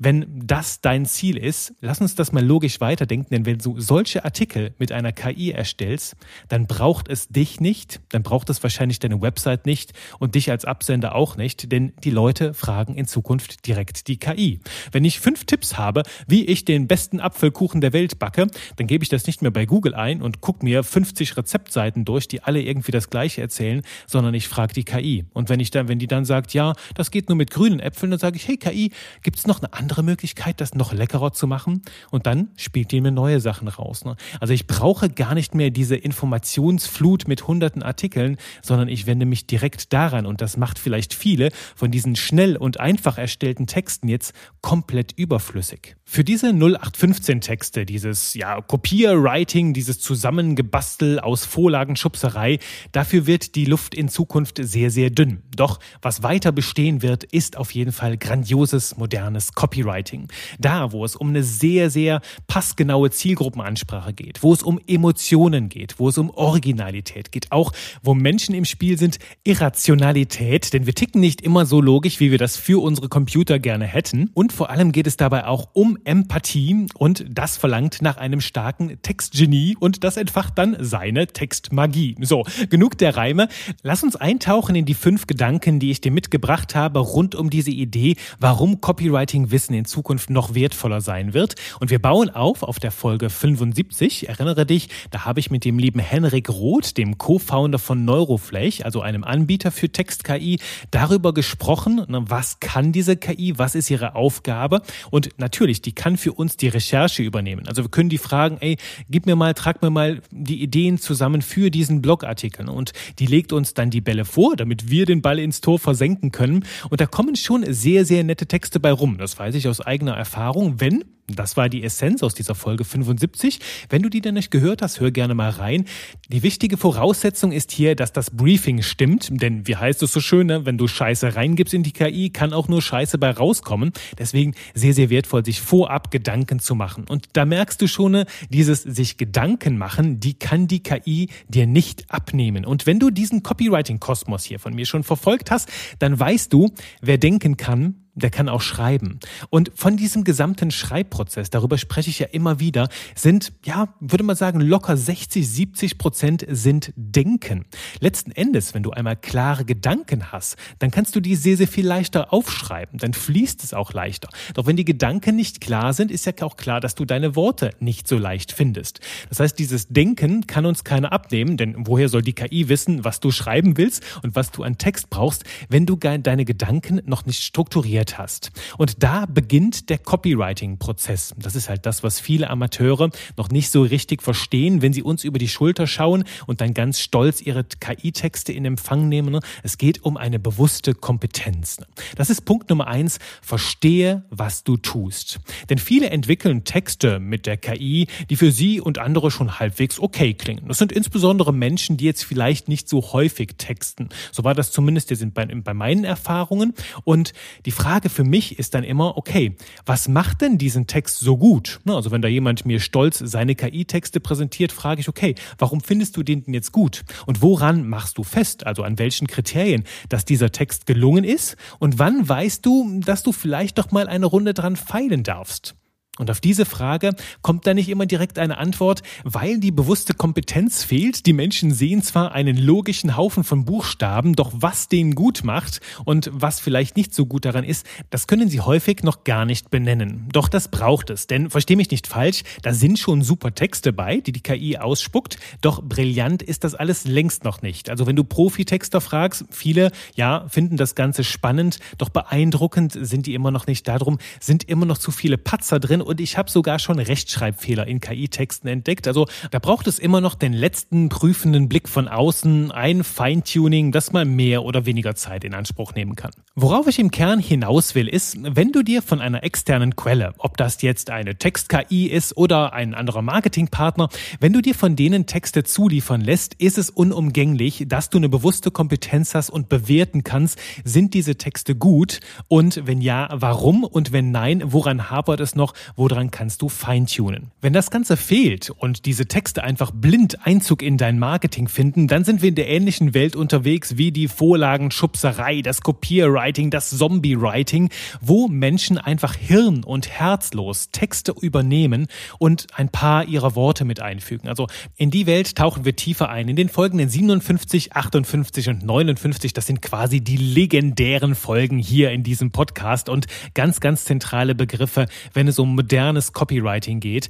Wenn 0.00 0.26
das 0.46 0.80
dein 0.80 1.06
Ziel 1.06 1.36
ist, 1.36 1.74
lass 1.80 2.00
uns 2.00 2.14
das 2.14 2.30
mal 2.30 2.44
logisch 2.44 2.80
weiterdenken, 2.80 3.34
denn 3.34 3.46
wenn 3.46 3.58
du 3.58 3.80
solche 3.80 4.24
Artikel 4.24 4.72
mit 4.78 4.92
einer 4.92 5.10
KI 5.10 5.50
erstellst, 5.50 6.14
dann 6.48 6.68
braucht 6.68 7.08
es 7.08 7.26
dich 7.26 7.60
nicht, 7.60 8.00
dann 8.10 8.22
braucht 8.22 8.48
es 8.48 8.62
wahrscheinlich 8.62 9.00
deine 9.00 9.20
Website 9.20 9.66
nicht 9.66 9.94
und 10.20 10.36
dich 10.36 10.52
als 10.52 10.64
Absender 10.64 11.16
auch 11.16 11.36
nicht, 11.36 11.72
denn 11.72 11.94
die 12.04 12.10
Leute 12.10 12.54
fragen 12.54 12.94
in 12.94 13.08
Zukunft 13.08 13.66
direkt 13.66 14.06
die 14.06 14.18
KI. 14.18 14.60
Wenn 14.92 15.04
ich 15.04 15.18
fünf 15.18 15.46
Tipps 15.46 15.76
habe, 15.76 16.04
wie 16.28 16.44
ich 16.44 16.64
den 16.64 16.86
besten 16.86 17.18
Apfelkuchen 17.18 17.80
der 17.80 17.92
Welt 17.92 18.20
backe, 18.20 18.46
dann 18.76 18.86
gebe 18.86 19.02
ich 19.02 19.08
das 19.08 19.26
nicht 19.26 19.42
mehr 19.42 19.50
bei 19.50 19.66
Google 19.66 19.94
ein 19.94 20.22
und 20.22 20.40
gucke 20.40 20.64
mir 20.64 20.84
50 20.84 21.36
Rezeptseiten 21.36 22.04
durch, 22.04 22.28
die 22.28 22.44
alle 22.44 22.62
irgendwie 22.62 22.92
das 22.92 23.10
Gleiche 23.10 23.40
erzählen, 23.40 23.82
sondern 24.06 24.34
ich 24.34 24.46
frage 24.46 24.74
die 24.74 24.84
KI. 24.84 25.24
Und 25.32 25.48
wenn 25.48 25.58
ich 25.58 25.72
dann, 25.72 25.88
wenn 25.88 25.98
die 25.98 26.06
dann 26.06 26.24
sagt, 26.24 26.54
ja, 26.54 26.74
das 26.94 27.10
geht 27.10 27.28
nur 27.28 27.36
mit 27.36 27.50
grünen 27.50 27.80
Äpfeln, 27.80 28.10
dann 28.12 28.20
sage 28.20 28.36
ich, 28.36 28.46
hey 28.46 28.58
KI, 28.58 28.92
gibt 29.24 29.38
es 29.38 29.48
noch 29.48 29.60
eine 29.60 29.72
andere 29.72 29.87
andere 29.88 30.02
Möglichkeit, 30.02 30.60
das 30.60 30.74
noch 30.74 30.92
leckerer 30.92 31.32
zu 31.32 31.46
machen. 31.46 31.80
Und 32.10 32.26
dann 32.26 32.48
spielt 32.58 32.92
die 32.92 33.00
mir 33.00 33.10
neue 33.10 33.40
Sachen 33.40 33.68
raus. 33.68 34.04
Ne? 34.04 34.16
Also 34.38 34.52
ich 34.52 34.66
brauche 34.66 35.08
gar 35.08 35.34
nicht 35.34 35.54
mehr 35.54 35.70
diese 35.70 35.96
Informationsflut 35.96 37.26
mit 37.26 37.48
hunderten 37.48 37.82
Artikeln, 37.82 38.36
sondern 38.60 38.88
ich 38.88 39.06
wende 39.06 39.24
mich 39.24 39.46
direkt 39.46 39.94
daran. 39.94 40.26
Und 40.26 40.42
das 40.42 40.58
macht 40.58 40.78
vielleicht 40.78 41.14
viele 41.14 41.48
von 41.74 41.90
diesen 41.90 42.16
schnell 42.16 42.58
und 42.58 42.80
einfach 42.80 43.16
erstellten 43.16 43.66
Texten 43.66 44.08
jetzt 44.08 44.34
komplett 44.60 45.12
überflüssig. 45.12 45.96
Für 46.04 46.22
diese 46.22 46.48
0815 46.48 47.40
Texte, 47.40 47.86
dieses 47.86 48.34
ja, 48.34 48.60
Kopierwriting, 48.60 49.72
dieses 49.72 50.00
Zusammengebastel 50.00 51.18
aus 51.18 51.46
Vorlagenschubserei, 51.46 52.58
dafür 52.92 53.26
wird 53.26 53.54
die 53.54 53.64
Luft 53.64 53.94
in 53.94 54.10
Zukunft 54.10 54.58
sehr, 54.60 54.90
sehr 54.90 55.08
dünn. 55.08 55.42
Doch 55.56 55.80
was 56.02 56.22
weiter 56.22 56.52
bestehen 56.52 57.00
wird, 57.00 57.24
ist 57.24 57.56
auf 57.56 57.70
jeden 57.70 57.92
Fall 57.92 58.18
grandioses, 58.18 58.98
modernes 58.98 59.54
Copy 59.54 59.77
Copywriting. 59.78 60.28
Da, 60.58 60.92
wo 60.92 61.04
es 61.04 61.16
um 61.16 61.28
eine 61.28 61.42
sehr, 61.42 61.90
sehr 61.90 62.20
passgenaue 62.46 63.10
Zielgruppenansprache 63.10 64.12
geht, 64.12 64.42
wo 64.42 64.52
es 64.52 64.62
um 64.62 64.80
Emotionen 64.86 65.68
geht, 65.68 65.98
wo 65.98 66.08
es 66.08 66.18
um 66.18 66.30
Originalität 66.30 67.32
geht, 67.32 67.52
auch 67.52 67.72
wo 68.02 68.14
Menschen 68.14 68.54
im 68.54 68.64
Spiel 68.64 68.98
sind, 68.98 69.18
Irrationalität, 69.44 70.72
denn 70.72 70.86
wir 70.86 70.94
ticken 70.94 71.20
nicht 71.20 71.40
immer 71.40 71.66
so 71.66 71.80
logisch, 71.80 72.20
wie 72.20 72.30
wir 72.30 72.38
das 72.38 72.56
für 72.56 72.82
unsere 72.82 73.08
Computer 73.08 73.58
gerne 73.58 73.86
hätten. 73.86 74.30
Und 74.34 74.52
vor 74.52 74.70
allem 74.70 74.92
geht 74.92 75.06
es 75.06 75.16
dabei 75.16 75.46
auch 75.46 75.68
um 75.72 75.98
Empathie 76.04 76.86
und 76.94 77.24
das 77.28 77.56
verlangt 77.56 78.02
nach 78.02 78.16
einem 78.16 78.40
starken 78.40 79.00
Textgenie 79.02 79.76
und 79.78 80.04
das 80.04 80.16
entfacht 80.16 80.58
dann 80.58 80.76
seine 80.80 81.26
Textmagie. 81.28 82.16
So, 82.20 82.44
genug 82.68 82.98
der 82.98 83.16
Reime. 83.16 83.48
Lass 83.82 84.02
uns 84.02 84.16
eintauchen 84.16 84.74
in 84.74 84.84
die 84.84 84.94
fünf 84.94 85.26
Gedanken, 85.26 85.78
die 85.78 85.90
ich 85.90 86.00
dir 86.00 86.12
mitgebracht 86.12 86.74
habe 86.74 86.98
rund 86.98 87.34
um 87.34 87.50
diese 87.50 87.70
Idee, 87.70 88.16
warum 88.38 88.80
Copywriting 88.80 89.50
Wissen 89.68 89.74
in 89.74 89.84
Zukunft 89.84 90.30
noch 90.30 90.54
wertvoller 90.54 91.02
sein 91.02 91.34
wird. 91.34 91.54
Und 91.78 91.90
wir 91.90 91.98
bauen 91.98 92.30
auf 92.30 92.62
auf 92.62 92.78
der 92.78 92.90
Folge 92.90 93.28
75. 93.28 94.28
Erinnere 94.28 94.64
dich, 94.64 94.88
da 95.10 95.26
habe 95.26 95.40
ich 95.40 95.50
mit 95.50 95.64
dem 95.66 95.78
lieben 95.78 96.00
Henrik 96.00 96.48
Roth, 96.48 96.96
dem 96.96 97.18
Co-Founder 97.18 97.78
von 97.78 98.04
Neuroflash, 98.06 98.80
also 98.80 99.02
einem 99.02 99.24
Anbieter 99.24 99.70
für 99.70 99.90
Text-KI, 99.90 100.58
darüber 100.90 101.34
gesprochen, 101.34 102.02
ne, 102.08 102.24
was 102.28 102.60
kann 102.60 102.92
diese 102.92 103.16
KI, 103.16 103.58
was 103.58 103.74
ist 103.74 103.90
ihre 103.90 104.14
Aufgabe. 104.14 104.80
Und 105.10 105.30
natürlich, 105.36 105.82
die 105.82 105.92
kann 105.92 106.16
für 106.16 106.32
uns 106.32 106.56
die 106.56 106.68
Recherche 106.68 107.22
übernehmen. 107.22 107.68
Also 107.68 107.82
wir 107.82 107.90
können 107.90 108.08
die 108.08 108.18
fragen, 108.18 108.56
ey, 108.60 108.76
gib 109.10 109.26
mir 109.26 109.36
mal, 109.36 109.52
trag 109.52 109.82
mir 109.82 109.90
mal 109.90 110.22
die 110.30 110.62
Ideen 110.62 110.98
zusammen 110.98 111.42
für 111.42 111.70
diesen 111.70 112.00
Blogartikel. 112.00 112.70
Und 112.70 112.92
die 113.18 113.26
legt 113.26 113.52
uns 113.52 113.74
dann 113.74 113.90
die 113.90 114.00
Bälle 114.00 114.24
vor, 114.24 114.56
damit 114.56 114.90
wir 114.90 115.04
den 115.04 115.20
Ball 115.20 115.38
ins 115.38 115.60
Tor 115.60 115.78
versenken 115.78 116.32
können. 116.32 116.64
Und 116.88 117.02
da 117.02 117.06
kommen 117.06 117.36
schon 117.36 117.64
sehr, 117.68 118.06
sehr 118.06 118.24
nette 118.24 118.46
Texte 118.46 118.80
bei 118.80 118.92
rum. 118.92 119.18
Das 119.18 119.38
weiß 119.38 119.54
ich 119.54 119.57
aus 119.66 119.80
eigener 119.80 120.16
Erfahrung, 120.16 120.80
wenn 120.80 121.04
das 121.28 121.58
war 121.58 121.68
die 121.68 121.84
Essenz 121.84 122.22
aus 122.22 122.34
dieser 122.34 122.54
Folge 122.54 122.84
75. 122.84 123.60
Wenn 123.90 124.02
du 124.02 124.08
die 124.08 124.22
denn 124.22 124.34
nicht 124.34 124.50
gehört 124.50 124.80
hast, 124.80 124.98
hör 124.98 125.10
gerne 125.10 125.34
mal 125.34 125.50
rein. 125.50 125.84
Die 126.28 126.42
wichtige 126.42 126.78
Voraussetzung 126.78 127.52
ist 127.52 127.70
hier, 127.70 127.94
dass 127.94 128.12
das 128.12 128.30
Briefing 128.30 128.82
stimmt, 128.82 129.28
denn 129.30 129.66
wie 129.66 129.76
heißt 129.76 130.02
es 130.02 130.12
so 130.12 130.20
schön, 130.20 130.46
ne? 130.46 130.64
wenn 130.64 130.78
du 130.78 130.88
Scheiße 130.88 131.36
reingibst 131.36 131.74
in 131.74 131.82
die 131.82 131.92
KI, 131.92 132.30
kann 132.30 132.54
auch 132.54 132.68
nur 132.68 132.80
Scheiße 132.80 133.18
bei 133.18 133.30
rauskommen. 133.30 133.92
Deswegen 134.18 134.54
sehr, 134.72 134.94
sehr 134.94 135.10
wertvoll, 135.10 135.44
sich 135.44 135.60
vorab 135.60 136.10
Gedanken 136.10 136.60
zu 136.60 136.74
machen. 136.74 137.04
Und 137.06 137.28
da 137.34 137.44
merkst 137.44 137.80
du 137.82 137.88
schon, 137.88 138.12
ne, 138.12 138.26
dieses 138.48 138.82
sich 138.82 139.18
Gedanken 139.18 139.76
machen, 139.76 140.20
die 140.20 140.34
kann 140.34 140.66
die 140.66 140.82
KI 140.82 141.28
dir 141.46 141.66
nicht 141.66 142.10
abnehmen. 142.10 142.64
Und 142.64 142.86
wenn 142.86 142.98
du 142.98 143.10
diesen 143.10 143.42
Copywriting-Kosmos 143.42 144.44
hier 144.44 144.58
von 144.58 144.74
mir 144.74 144.86
schon 144.86 145.04
verfolgt 145.04 145.50
hast, 145.50 145.68
dann 145.98 146.18
weißt 146.18 146.52
du, 146.52 146.70
wer 147.02 147.18
denken 147.18 147.58
kann, 147.58 148.07
der 148.18 148.30
kann 148.30 148.48
auch 148.48 148.60
schreiben. 148.60 149.18
Und 149.50 149.70
von 149.74 149.96
diesem 149.96 150.24
gesamten 150.24 150.70
Schreibprozess, 150.70 151.50
darüber 151.50 151.78
spreche 151.78 152.10
ich 152.10 152.18
ja 152.18 152.26
immer 152.26 152.60
wieder, 152.60 152.88
sind, 153.14 153.52
ja, 153.64 153.94
würde 154.00 154.24
man 154.24 154.36
sagen, 154.36 154.60
locker 154.60 154.96
60, 154.96 155.48
70 155.48 155.98
Prozent 155.98 156.46
sind 156.48 156.92
Denken. 156.96 157.64
Letzten 158.00 158.30
Endes, 158.32 158.74
wenn 158.74 158.82
du 158.82 158.90
einmal 158.90 159.16
klare 159.16 159.64
Gedanken 159.64 160.32
hast, 160.32 160.56
dann 160.78 160.90
kannst 160.90 161.16
du 161.16 161.20
die 161.20 161.36
sehr, 161.36 161.56
sehr 161.56 161.68
viel 161.68 161.86
leichter 161.86 162.32
aufschreiben. 162.32 162.98
Dann 162.98 163.14
fließt 163.14 163.64
es 163.64 163.74
auch 163.74 163.92
leichter. 163.92 164.28
Doch 164.54 164.66
wenn 164.66 164.76
die 164.76 164.84
Gedanken 164.84 165.36
nicht 165.36 165.60
klar 165.60 165.92
sind, 165.92 166.10
ist 166.10 166.26
ja 166.26 166.32
auch 166.42 166.56
klar, 166.56 166.80
dass 166.80 166.94
du 166.94 167.04
deine 167.04 167.36
Worte 167.36 167.70
nicht 167.80 168.08
so 168.08 168.16
leicht 168.18 168.52
findest. 168.52 169.00
Das 169.28 169.40
heißt, 169.40 169.58
dieses 169.58 169.88
Denken 169.88 170.46
kann 170.46 170.66
uns 170.66 170.84
keiner 170.84 171.12
abnehmen, 171.12 171.56
denn 171.56 171.74
woher 171.86 172.08
soll 172.08 172.22
die 172.22 172.32
KI 172.32 172.68
wissen, 172.68 173.04
was 173.04 173.20
du 173.20 173.30
schreiben 173.30 173.76
willst 173.76 174.02
und 174.22 174.34
was 174.34 174.50
du 174.50 174.62
an 174.62 174.78
Text 174.78 175.10
brauchst, 175.10 175.44
wenn 175.68 175.86
du 175.86 175.96
deine 175.96 176.44
Gedanken 176.44 177.00
noch 177.04 177.26
nicht 177.26 177.42
strukturiert 177.42 178.07
Arbeit 178.08 178.18
hast. 178.18 178.50
Und 178.78 179.02
da 179.02 179.26
beginnt 179.26 179.90
der 179.90 179.98
Copywriting-Prozess. 179.98 181.34
Das 181.38 181.54
ist 181.54 181.68
halt 181.68 181.84
das, 181.86 182.02
was 182.02 182.20
viele 182.20 182.50
Amateure 182.50 183.10
noch 183.36 183.50
nicht 183.50 183.70
so 183.70 183.82
richtig 183.82 184.22
verstehen, 184.22 184.82
wenn 184.82 184.92
sie 184.92 185.02
uns 185.02 185.24
über 185.24 185.38
die 185.38 185.48
Schulter 185.48 185.86
schauen 185.86 186.24
und 186.46 186.60
dann 186.60 186.74
ganz 186.74 187.00
stolz 187.00 187.40
ihre 187.40 187.64
KI-Texte 187.64 188.52
in 188.52 188.64
Empfang 188.64 189.08
nehmen. 189.08 189.40
Es 189.62 189.78
geht 189.78 190.04
um 190.04 190.16
eine 190.16 190.38
bewusste 190.38 190.94
Kompetenz. 190.94 191.78
Das 192.16 192.30
ist 192.30 192.44
Punkt 192.44 192.70
Nummer 192.70 192.86
eins. 192.86 193.18
Verstehe, 193.42 194.24
was 194.30 194.64
du 194.64 194.76
tust. 194.76 195.40
Denn 195.68 195.78
viele 195.78 196.10
entwickeln 196.10 196.64
Texte 196.64 197.18
mit 197.18 197.46
der 197.46 197.56
KI, 197.56 198.06
die 198.30 198.36
für 198.36 198.52
sie 198.52 198.80
und 198.80 198.98
andere 198.98 199.30
schon 199.30 199.58
halbwegs 199.58 199.98
okay 199.98 200.34
klingen. 200.34 200.68
Das 200.68 200.78
sind 200.78 200.92
insbesondere 200.92 201.52
Menschen, 201.52 201.96
die 201.96 202.04
jetzt 202.04 202.24
vielleicht 202.24 202.68
nicht 202.68 202.88
so 202.88 203.12
häufig 203.12 203.54
texten. 203.58 204.08
So 204.32 204.44
war 204.44 204.54
das 204.54 204.70
zumindest 204.70 205.08
bei 205.34 205.74
meinen 205.74 206.04
Erfahrungen. 206.04 206.74
Und 207.04 207.32
die 207.66 207.70
Frage 207.70 207.97
Frage 207.98 208.10
für 208.10 208.22
mich 208.22 208.60
ist 208.60 208.74
dann 208.74 208.84
immer, 208.84 209.16
okay, 209.16 209.56
was 209.84 210.06
macht 210.06 210.40
denn 210.40 210.56
diesen 210.56 210.86
Text 210.86 211.18
so 211.18 211.36
gut? 211.36 211.80
Ne, 211.84 211.96
also 211.96 212.12
wenn 212.12 212.22
da 212.22 212.28
jemand 212.28 212.64
mir 212.64 212.78
stolz 212.78 213.18
seine 213.18 213.56
KI-Texte 213.56 214.20
präsentiert, 214.20 214.70
frage 214.70 215.00
ich, 215.00 215.08
okay, 215.08 215.34
warum 215.58 215.80
findest 215.80 216.16
du 216.16 216.22
den 216.22 216.44
denn 216.44 216.54
jetzt 216.54 216.70
gut? 216.70 217.02
Und 217.26 217.42
woran 217.42 217.88
machst 217.88 218.16
du 218.16 218.22
fest, 218.22 218.64
also 218.64 218.84
an 218.84 219.00
welchen 219.00 219.26
Kriterien, 219.26 219.82
dass 220.10 220.24
dieser 220.24 220.52
Text 220.52 220.86
gelungen 220.86 221.24
ist? 221.24 221.56
Und 221.80 221.98
wann 221.98 222.28
weißt 222.28 222.64
du, 222.64 223.00
dass 223.00 223.24
du 223.24 223.32
vielleicht 223.32 223.78
doch 223.78 223.90
mal 223.90 224.06
eine 224.06 224.26
Runde 224.26 224.54
dran 224.54 224.76
feilen 224.76 225.24
darfst? 225.24 225.74
Und 226.18 226.30
auf 226.30 226.40
diese 226.40 226.64
Frage 226.64 227.12
kommt 227.42 227.66
da 227.66 227.74
nicht 227.74 227.88
immer 227.88 228.06
direkt 228.06 228.38
eine 228.38 228.58
Antwort, 228.58 229.02
weil 229.24 229.58
die 229.58 229.70
bewusste 229.70 230.14
Kompetenz 230.14 230.84
fehlt. 230.84 231.26
Die 231.26 231.32
Menschen 231.32 231.72
sehen 231.72 232.02
zwar 232.02 232.32
einen 232.32 232.56
logischen 232.56 233.16
Haufen 233.16 233.44
von 233.44 233.64
Buchstaben, 233.64 234.34
doch 234.34 234.52
was 234.54 234.88
den 234.88 235.14
gut 235.14 235.44
macht 235.44 235.80
und 236.04 236.30
was 236.32 236.60
vielleicht 236.60 236.96
nicht 236.96 237.14
so 237.14 237.26
gut 237.26 237.44
daran 237.44 237.64
ist, 237.64 237.86
das 238.10 238.26
können 238.26 238.48
sie 238.48 238.60
häufig 238.60 239.02
noch 239.02 239.24
gar 239.24 239.44
nicht 239.44 239.70
benennen. 239.70 240.28
Doch 240.32 240.48
das 240.48 240.68
braucht 240.68 241.10
es, 241.10 241.26
denn 241.26 241.50
versteh 241.50 241.76
mich 241.76 241.90
nicht 241.90 242.06
falsch, 242.06 242.42
da 242.62 242.72
sind 242.72 242.98
schon 242.98 243.22
super 243.22 243.54
Texte 243.54 243.92
bei, 243.92 244.18
die 244.18 244.32
die 244.32 244.42
KI 244.42 244.78
ausspuckt, 244.78 245.38
doch 245.60 245.82
brillant 245.82 246.42
ist 246.42 246.64
das 246.64 246.74
alles 246.74 247.04
längst 247.04 247.44
noch 247.44 247.62
nicht. 247.62 247.90
Also 247.90 248.06
wenn 248.06 248.16
du 248.16 248.24
Profitexter 248.24 249.00
fragst, 249.00 249.44
viele, 249.50 249.92
ja, 250.14 250.46
finden 250.48 250.76
das 250.76 250.94
Ganze 250.94 251.24
spannend, 251.24 251.78
doch 251.98 252.08
beeindruckend 252.08 252.96
sind 253.00 253.26
die 253.26 253.34
immer 253.34 253.50
noch 253.50 253.66
nicht 253.66 253.86
darum, 253.86 254.18
sind 254.40 254.64
immer 254.64 254.86
noch 254.86 254.98
zu 254.98 255.10
viele 255.10 255.38
Patzer 255.38 255.80
drin 255.80 256.00
und 256.08 256.20
ich 256.20 256.38
habe 256.38 256.50
sogar 256.50 256.78
schon 256.78 256.98
Rechtschreibfehler 256.98 257.86
in 257.86 258.00
KI-Texten 258.00 258.66
entdeckt. 258.66 259.06
Also 259.06 259.28
da 259.50 259.58
braucht 259.58 259.86
es 259.86 259.98
immer 259.98 260.20
noch 260.20 260.34
den 260.34 260.52
letzten 260.52 261.08
prüfenden 261.10 261.68
Blick 261.68 261.88
von 261.88 262.08
außen, 262.08 262.72
ein 262.72 263.04
Feintuning, 263.04 263.92
das 263.92 264.12
mal 264.12 264.24
mehr 264.24 264.64
oder 264.64 264.86
weniger 264.86 265.14
Zeit 265.14 265.44
in 265.44 265.54
Anspruch 265.54 265.94
nehmen 265.94 266.16
kann. 266.16 266.30
Worauf 266.54 266.86
ich 266.86 266.98
im 266.98 267.10
Kern 267.10 267.38
hinaus 267.38 267.94
will, 267.94 268.08
ist, 268.08 268.38
wenn 268.42 268.72
du 268.72 268.82
dir 268.82 269.02
von 269.02 269.20
einer 269.20 269.44
externen 269.44 269.96
Quelle, 269.96 270.34
ob 270.38 270.56
das 270.56 270.82
jetzt 270.82 271.10
eine 271.10 271.36
Text-KI 271.36 272.06
ist 272.06 272.36
oder 272.36 272.72
ein 272.72 272.94
anderer 272.94 273.22
Marketingpartner, 273.22 274.08
wenn 274.40 274.52
du 274.52 274.62
dir 274.62 274.74
von 274.74 274.96
denen 274.96 275.26
Texte 275.26 275.62
zuliefern 275.62 276.22
lässt, 276.22 276.54
ist 276.54 276.78
es 276.78 276.88
unumgänglich, 276.88 277.84
dass 277.86 278.08
du 278.08 278.18
eine 278.18 278.30
bewusste 278.30 278.70
Kompetenz 278.70 279.34
hast 279.34 279.50
und 279.50 279.68
bewerten 279.68 280.24
kannst, 280.24 280.58
sind 280.84 281.12
diese 281.12 281.36
Texte 281.36 281.74
gut 281.74 282.20
und 282.48 282.86
wenn 282.86 283.02
ja, 283.02 283.28
warum 283.32 283.84
und 283.84 284.12
wenn 284.12 284.30
nein, 284.30 284.62
woran 284.64 285.10
hapert 285.10 285.40
es 285.40 285.54
noch, 285.54 285.74
woran 285.98 286.30
kannst 286.30 286.62
du 286.62 286.68
feintunen. 286.68 287.50
Wenn 287.60 287.72
das 287.72 287.90
Ganze 287.90 288.16
fehlt 288.16 288.70
und 288.70 289.04
diese 289.04 289.26
Texte 289.26 289.64
einfach 289.64 289.90
blind 289.90 290.46
Einzug 290.46 290.80
in 290.80 290.96
dein 290.96 291.18
Marketing 291.18 291.66
finden, 291.66 292.06
dann 292.06 292.22
sind 292.22 292.40
wir 292.40 292.50
in 292.50 292.54
der 292.54 292.68
ähnlichen 292.68 293.14
Welt 293.14 293.34
unterwegs 293.34 293.96
wie 293.96 294.12
die 294.12 294.28
Vorlagenschubserei, 294.28 295.60
das 295.60 295.80
Copywriting, 295.80 296.70
das 296.70 296.90
Zombie-Writing, 296.90 297.90
wo 298.20 298.46
Menschen 298.46 298.96
einfach 298.96 299.34
hirn- 299.34 299.82
und 299.82 300.08
herzlos 300.08 300.90
Texte 300.92 301.34
übernehmen 301.40 302.06
und 302.38 302.68
ein 302.74 302.90
paar 302.90 303.24
ihrer 303.24 303.56
Worte 303.56 303.84
mit 303.84 304.00
einfügen. 304.00 304.48
Also 304.48 304.68
in 304.96 305.10
die 305.10 305.26
Welt 305.26 305.56
tauchen 305.56 305.84
wir 305.84 305.96
tiefer 305.96 306.28
ein. 306.28 306.48
In 306.48 306.54
den 306.54 306.68
folgenden 306.68 307.08
57, 307.08 307.96
58 307.96 308.68
und 308.68 308.84
59, 308.84 309.52
das 309.52 309.66
sind 309.66 309.82
quasi 309.82 310.20
die 310.20 310.36
legendären 310.36 311.34
Folgen 311.34 311.78
hier 311.78 312.12
in 312.12 312.22
diesem 312.22 312.52
Podcast 312.52 313.08
und 313.08 313.26
ganz, 313.54 313.80
ganz 313.80 314.04
zentrale 314.04 314.54
Begriffe, 314.54 315.06
wenn 315.34 315.48
es 315.48 315.58
um 315.58 315.87
modernes 315.88 316.34
Copywriting 316.34 317.00
geht. 317.00 317.28